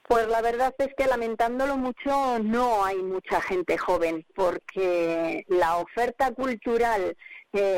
Pues 0.08 0.28
la 0.28 0.42
verdad 0.42 0.74
es 0.78 0.92
que 0.94 1.06
lamentándolo 1.06 1.76
mucho 1.76 2.38
no 2.40 2.84
hay 2.84 3.02
mucha 3.02 3.40
gente 3.40 3.78
joven 3.78 4.26
porque 4.34 5.44
la 5.48 5.76
oferta 5.76 6.32
cultural 6.32 7.16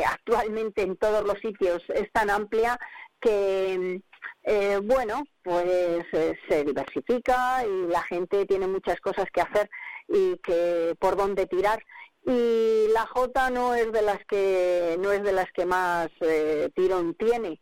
actualmente 0.06 0.82
en 0.82 0.96
todos 0.96 1.24
los 1.24 1.38
sitios 1.40 1.82
es 1.88 2.10
tan 2.12 2.30
amplia 2.30 2.78
que, 3.24 4.02
eh, 4.42 4.80
bueno, 4.82 5.24
pues 5.42 6.04
eh, 6.12 6.38
se 6.48 6.64
diversifica 6.64 7.64
y 7.64 7.86
la 7.88 8.02
gente 8.02 8.44
tiene 8.44 8.66
muchas 8.66 9.00
cosas 9.00 9.26
que 9.32 9.40
hacer 9.40 9.70
y 10.08 10.36
que 10.38 10.94
por 10.98 11.16
dónde 11.16 11.46
tirar. 11.46 11.82
Y 12.26 12.88
la 12.92 13.06
J 13.06 13.50
no 13.50 13.74
es 13.74 13.90
de 13.92 14.02
las 14.02 14.24
que 14.26 14.96
no 15.00 15.12
es 15.12 15.22
de 15.22 15.32
las 15.32 15.50
que 15.52 15.66
más 15.66 16.08
eh, 16.20 16.70
tirón 16.74 17.14
tiene. 17.14 17.60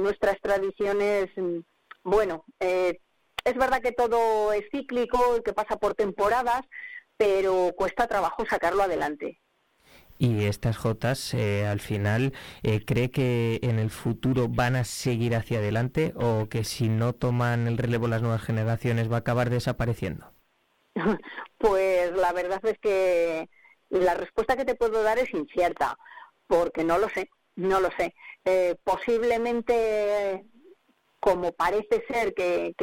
Nuestras 0.00 0.40
tradiciones 0.40 1.28
bueno 2.02 2.44
es 2.58 3.54
verdad 3.54 3.82
que 3.82 3.92
todo 3.92 4.52
es 4.52 4.64
cíclico 4.72 5.36
y 5.36 5.42
que 5.42 5.52
pasa 5.52 5.76
por 5.76 5.94
temporadas 5.94 6.62
pero 7.18 7.72
cuesta 7.76 8.08
trabajo 8.08 8.44
sacarlo 8.48 8.82
adelante 8.82 9.38
y 10.18 10.44
estas 10.44 10.76
Jotas 10.76 11.32
eh, 11.34 11.66
al 11.66 11.80
final 11.80 12.32
eh, 12.62 12.84
cree 12.84 13.10
que 13.10 13.60
en 13.62 13.78
el 13.78 13.90
futuro 13.90 14.48
van 14.48 14.76
a 14.76 14.84
seguir 14.84 15.34
hacia 15.34 15.58
adelante 15.58 16.12
o 16.16 16.48
que 16.48 16.64
si 16.64 16.88
no 16.88 17.12
toman 17.14 17.66
el 17.66 17.78
relevo 17.78 18.08
las 18.08 18.22
nuevas 18.22 18.42
generaciones 18.42 19.10
va 19.10 19.16
a 19.16 19.20
acabar 19.20 19.50
desapareciendo? 19.50 20.32
Pues 21.58 22.12
la 22.12 22.32
verdad 22.32 22.64
es 22.66 22.78
que 22.78 23.48
la 23.90 24.14
respuesta 24.14 24.56
que 24.56 24.64
te 24.64 24.76
puedo 24.76 25.02
dar 25.02 25.18
es 25.18 25.34
incierta, 25.34 25.98
porque 26.46 26.84
no 26.84 26.98
lo 26.98 27.08
sé, 27.08 27.30
no 27.56 27.80
lo 27.80 27.90
sé. 27.98 28.14
Eh, 28.44 28.76
posiblemente, 28.84 30.44
como 31.20 31.52
parece 31.52 32.04
ser 32.08 32.34
que, 32.34 32.74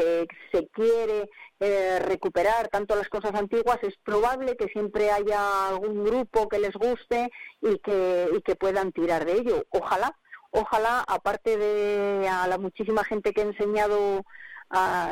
se 0.52 0.68
quiere 0.68 1.30
eh, 1.60 2.00
recuperar 2.00 2.68
tanto 2.68 2.96
las 2.96 3.08
cosas 3.10 3.34
antiguas, 3.34 3.80
es 3.82 3.96
probable 4.04 4.58
que 4.58 4.68
siempre 4.68 5.12
haya 5.12 5.68
algún 5.68 6.04
grupo 6.04 6.50
que 6.50 6.60
les 6.60 6.74
guste 6.74 7.30
y 7.62 7.80
que, 7.80 8.56
puedan 8.60 8.92
tirar 8.92 9.26
de 9.26 9.34
ello. 9.34 9.66
Ojalá, 9.70 10.18
ojalá, 10.52 11.04
aparte 11.08 11.58
de 11.58 12.28
a 12.28 12.48
la 12.48 12.58
muchísima 12.58 13.04
gente 13.04 13.34
que 13.34 13.42
ha 13.42 13.46
enseñado 13.46 14.24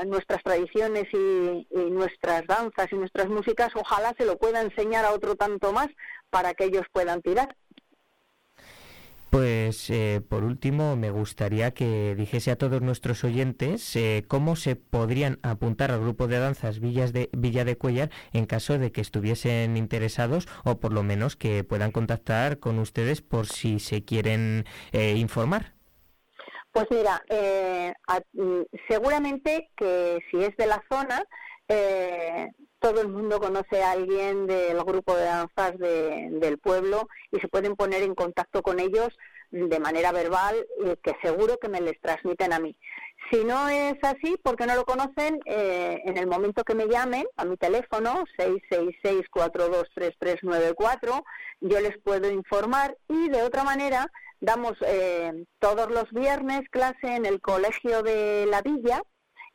nuestras 0.05 0.43
tradiciones 0.43 1.05
y, 1.13 1.67
nuestras 1.91 2.45
danzas 2.47 2.91
y 2.91 2.95
nuestras 2.95 3.30
músicas, 3.30 3.69
ojalá 3.76 4.13
se 4.17 4.26
lo 4.26 4.38
pueda 4.38 4.61
enseñar 4.61 5.05
a 5.05 5.13
otro 5.13 5.36
tanto 5.36 5.71
más 5.71 5.88
para 6.30 6.53
que 6.53 6.65
ellos 6.65 6.84
puedan 6.91 7.21
tirar. 7.21 7.55
Pues 9.34 9.89
eh, 9.89 10.21
por 10.29 10.43
último 10.43 10.95
me 10.95 11.09
gustaría 11.09 11.71
que 11.71 12.13
dijese 12.13 12.51
a 12.51 12.55
todos 12.55 12.84
nuestros 12.84 13.23
oyentes 13.23 13.95
eh, 13.95 14.25
cómo 14.27 14.55
se 14.55 14.75
podrían 14.75 15.39
apuntar 15.41 15.89
al 15.89 16.01
grupo 16.01 16.27
de 16.27 16.38
danzas 16.38 16.79
Villas 16.79 17.13
de, 17.13 17.31
Villa 17.34 17.65
de 17.65 17.75
Cuellar 17.75 18.11
en 18.31 18.45
caso 18.45 18.77
de 18.77 18.91
que 18.91 19.01
estuviesen 19.01 19.75
interesados 19.75 20.47
o 20.63 20.79
por 20.79 20.93
lo 20.93 21.01
menos 21.01 21.36
que 21.36 21.63
puedan 21.63 21.89
contactar 21.89 22.59
con 22.59 22.77
ustedes 22.77 23.23
por 23.23 23.47
si 23.47 23.79
se 23.79 24.05
quieren 24.05 24.65
eh, 24.91 25.15
informar. 25.17 25.73
Pues 26.71 26.86
mira, 26.91 27.19
a, 28.07 28.19
mm, 28.34 28.61
seguramente 28.88 29.71
que 29.75 30.19
si 30.29 30.43
es 30.43 30.55
de 30.57 30.67
la 30.67 30.84
zona, 30.88 31.23
todo 32.84 32.99
el 32.99 33.07
mundo 33.07 33.39
conoce 33.39 33.81
a 33.81 33.91
alguien 33.91 34.45
del 34.45 34.84
grupo 34.84 35.15
de 35.15 35.23
danzas 35.23 35.77
de, 35.77 36.27
del 36.31 36.57
pueblo 36.57 37.07
y 37.31 37.39
se 37.39 37.47
pueden 37.47 37.77
poner 37.77 38.03
en 38.03 38.13
contacto 38.13 38.61
con 38.61 38.81
ellos 38.81 39.07
de 39.51 39.79
manera 39.79 40.11
verbal 40.11 40.67
y 40.84 40.97
que 40.97 41.15
seguro 41.21 41.57
que 41.59 41.69
me 41.69 41.79
les 41.79 41.97
transmiten 42.01 42.51
a 42.51 42.59
mí. 42.59 42.75
Si 43.31 43.45
no 43.45 43.69
es 43.69 43.95
así, 44.01 44.36
porque 44.43 44.65
no 44.65 44.75
lo 44.75 44.84
conocen, 44.84 45.39
eh, 45.45 46.01
en 46.03 46.17
el 46.17 46.27
momento 46.27 46.65
que 46.65 46.75
me 46.75 46.89
llamen 46.89 47.25
a 47.38 47.45
mi 47.45 47.55
teléfono 47.55 48.25
666-423394, 48.38 51.23
yo 51.61 51.79
les 51.79 51.97
puedo 51.99 52.29
informar 52.29 52.97
y 53.07 53.29
de 53.29 53.43
otra 53.43 53.63
manera 53.63 54.11
damos 54.41 54.73
eh, 54.86 55.45
todos 55.59 55.89
los 55.89 56.11
viernes 56.11 56.67
clase 56.69 57.15
en 57.15 57.25
el 57.25 57.39
Colegio 57.39 58.03
de 58.03 58.45
la 58.45 58.61
Villa, 58.61 59.01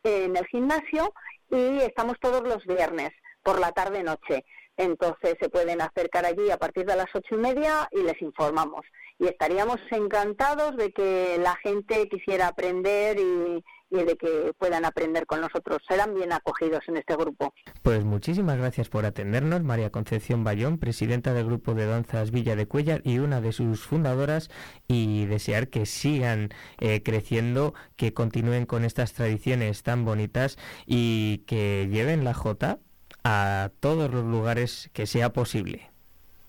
en 0.03 0.35
el 0.35 0.47
gimnasio, 0.47 1.13
y 1.51 1.81
estamos 1.81 2.19
todos 2.21 2.43
los 2.43 2.65
viernes 2.67 3.11
por 3.43 3.61
la 3.61 3.73
tarde-noche. 3.73 4.45
Entonces 4.77 5.35
se 5.41 5.49
pueden 5.49 5.81
acercar 5.81 6.25
allí 6.25 6.51
a 6.51 6.57
partir 6.57 6.87
de 6.87 6.97
las 6.97 7.09
ocho 7.15 7.35
y 7.35 7.39
media 7.39 7.89
y 7.91 8.03
les 8.03 8.21
informamos. 8.23 8.87
Y 9.19 9.27
estaríamos 9.27 9.81
encantados 9.91 10.77
de 10.77 10.93
que 10.93 11.37
la 11.41 11.57
gente 11.57 12.09
quisiera 12.09 12.47
aprender 12.47 13.19
y, 13.19 13.65
y, 13.91 13.97
de 13.97 14.17
que 14.17 14.53
puedan 14.59 14.85
aprender 14.85 15.27
con 15.27 15.41
nosotros. 15.41 15.79
Serán 15.89 16.15
bien 16.15 16.33
acogidos 16.33 16.83
en 16.89 16.97
este 16.99 17.17
grupo. 17.17 17.53
Pues 17.83 18.05
muchísimas 18.05 18.59
gracias 18.59 18.89
por 18.89 19.07
atendernos, 19.07 19.63
María 19.63 19.91
Concepción 19.91 20.45
Bayón, 20.45 20.79
presidenta 20.79 21.35
del 21.35 21.47
grupo 21.47 21.75
de 21.75 21.87
danzas 21.87 22.31
Villa 22.31 22.57
de 22.57 22.67
Cuellar 22.67 23.01
y 23.05 23.19
una 23.19 23.41
de 23.41 23.53
sus 23.53 23.85
fundadoras, 23.85 24.51
y 24.87 25.27
desear 25.27 25.69
que 25.69 25.87
sigan 25.87 26.51
eh, 26.81 27.03
creciendo, 27.03 27.75
que 27.97 28.13
continúen 28.13 28.67
con 28.67 28.85
estas 28.85 29.13
tradiciones 29.13 29.83
tan 29.83 30.05
bonitas 30.05 30.59
y 30.87 31.39
que 31.47 31.89
lleven 31.91 32.25
la 32.25 32.35
Jota 32.35 32.79
a 33.25 33.71
todos 33.81 34.11
los 34.11 34.25
lugares 34.25 34.91
que 34.93 35.07
sea 35.07 35.33
posible. 35.33 35.91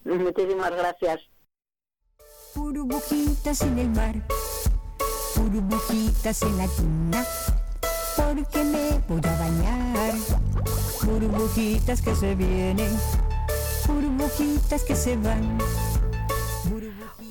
Muchísimas 0.04 0.72
gracias. 0.72 1.20
Burbujitas 2.56 3.62
en 3.62 3.80
el 3.80 3.90
mar, 3.90 4.16
burbujitas 5.40 6.42
en 6.42 6.58
la 6.58 6.68
tina, 6.68 7.26
porque 8.18 8.64
me 8.64 9.00
voy 9.08 9.22
a 9.24 9.40
bañar. 9.40 10.16
Burbujitas 11.04 12.02
que 12.02 12.16
se 12.16 12.36
vienen, 12.36 12.92
burbujitas 13.88 14.84
que 14.84 14.96
se 14.96 15.16
van. 15.18 15.58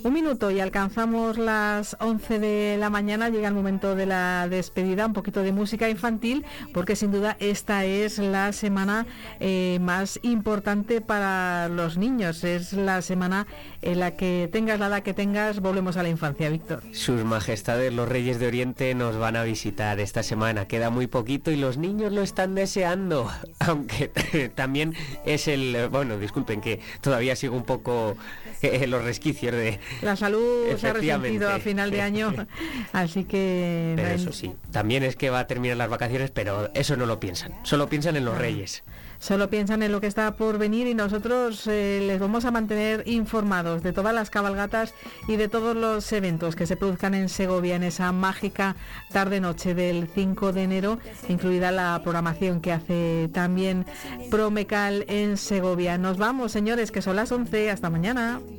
Un 0.08 0.14
minuto 0.14 0.50
y 0.50 0.58
alcanzamos 0.58 1.36
las 1.36 1.94
11 2.00 2.38
de 2.38 2.76
la 2.78 2.88
mañana, 2.88 3.28
llega 3.28 3.48
el 3.48 3.52
momento 3.52 3.94
de 3.94 4.06
la 4.06 4.48
despedida, 4.48 5.04
un 5.04 5.12
poquito 5.12 5.42
de 5.42 5.52
música 5.52 5.90
infantil, 5.90 6.46
porque 6.72 6.96
sin 6.96 7.12
duda 7.12 7.36
esta 7.40 7.84
es 7.84 8.18
la 8.18 8.54
semana 8.54 9.06
eh, 9.38 9.76
más 9.82 10.18
importante 10.22 11.02
para 11.02 11.68
los 11.68 11.98
niños, 11.98 12.42
es 12.42 12.72
la 12.72 13.02
semana 13.02 13.46
en 13.82 14.00
la 14.00 14.16
que 14.16 14.48
tengas 14.50 14.80
la 14.80 14.86
edad 14.86 15.02
que 15.02 15.12
tengas, 15.12 15.60
volvemos 15.60 15.98
a 15.98 16.02
la 16.02 16.08
infancia, 16.08 16.48
Víctor. 16.48 16.82
Sus 16.92 17.22
majestades 17.24 17.92
los 17.92 18.08
Reyes 18.08 18.38
de 18.38 18.46
Oriente 18.46 18.94
nos 18.94 19.18
van 19.18 19.36
a 19.36 19.42
visitar 19.42 20.00
esta 20.00 20.22
semana, 20.22 20.66
queda 20.66 20.88
muy 20.88 21.06
poquito 21.06 21.50
y 21.50 21.56
los 21.56 21.76
niños 21.76 22.14
lo 22.14 22.22
están 22.22 22.54
deseando, 22.54 23.30
aunque 23.58 24.08
también 24.54 24.94
es 25.26 25.48
el, 25.48 25.90
bueno, 25.90 26.16
disculpen 26.16 26.62
que 26.62 26.80
todavía 27.02 27.36
sigo 27.36 27.54
un 27.54 27.64
poco 27.64 28.16
los 28.88 29.04
resquicios 29.04 29.54
de 29.54 29.78
la 30.02 30.16
salud 30.16 30.76
se 30.76 30.88
ha 30.88 30.92
resentido 30.92 31.50
a 31.50 31.58
final 31.58 31.90
de 31.90 32.02
año, 32.02 32.34
así 32.92 33.24
que... 33.24 33.94
Pero 33.96 34.08
eso 34.08 34.32
sí, 34.32 34.52
también 34.70 35.02
es 35.02 35.16
que 35.16 35.30
va 35.30 35.40
a 35.40 35.46
terminar 35.46 35.76
las 35.76 35.88
vacaciones, 35.88 36.30
pero 36.30 36.70
eso 36.74 36.96
no 36.96 37.06
lo 37.06 37.20
piensan, 37.20 37.54
solo 37.62 37.88
piensan 37.88 38.16
en 38.16 38.24
los 38.24 38.36
reyes. 38.36 38.84
Solo 39.18 39.50
piensan 39.50 39.82
en 39.82 39.92
lo 39.92 40.00
que 40.00 40.06
está 40.06 40.36
por 40.36 40.58
venir 40.58 40.86
y 40.86 40.94
nosotros 40.94 41.66
eh, 41.66 42.02
les 42.06 42.20
vamos 42.20 42.44
a 42.44 42.50
mantener 42.50 43.02
informados 43.06 43.82
de 43.82 43.92
todas 43.92 44.14
las 44.14 44.30
cabalgatas 44.30 44.94
y 45.26 45.36
de 45.36 45.48
todos 45.48 45.76
los 45.76 46.10
eventos 46.12 46.54
que 46.54 46.66
se 46.66 46.76
produzcan 46.76 47.14
en 47.14 47.28
Segovia 47.28 47.76
en 47.76 47.82
esa 47.82 48.12
mágica 48.12 48.76
tarde-noche 49.10 49.74
del 49.74 50.08
5 50.14 50.52
de 50.52 50.62
enero, 50.62 50.98
incluida 51.28 51.72
la 51.72 52.00
programación 52.02 52.60
que 52.60 52.72
hace 52.72 53.28
también 53.32 53.86
Promecal 54.30 55.04
en 55.08 55.36
Segovia. 55.36 55.98
Nos 55.98 56.16
vamos, 56.16 56.52
señores, 56.52 56.90
que 56.90 57.02
son 57.02 57.16
las 57.16 57.32
11. 57.32 57.70
Hasta 57.70 57.90
mañana. 57.90 58.40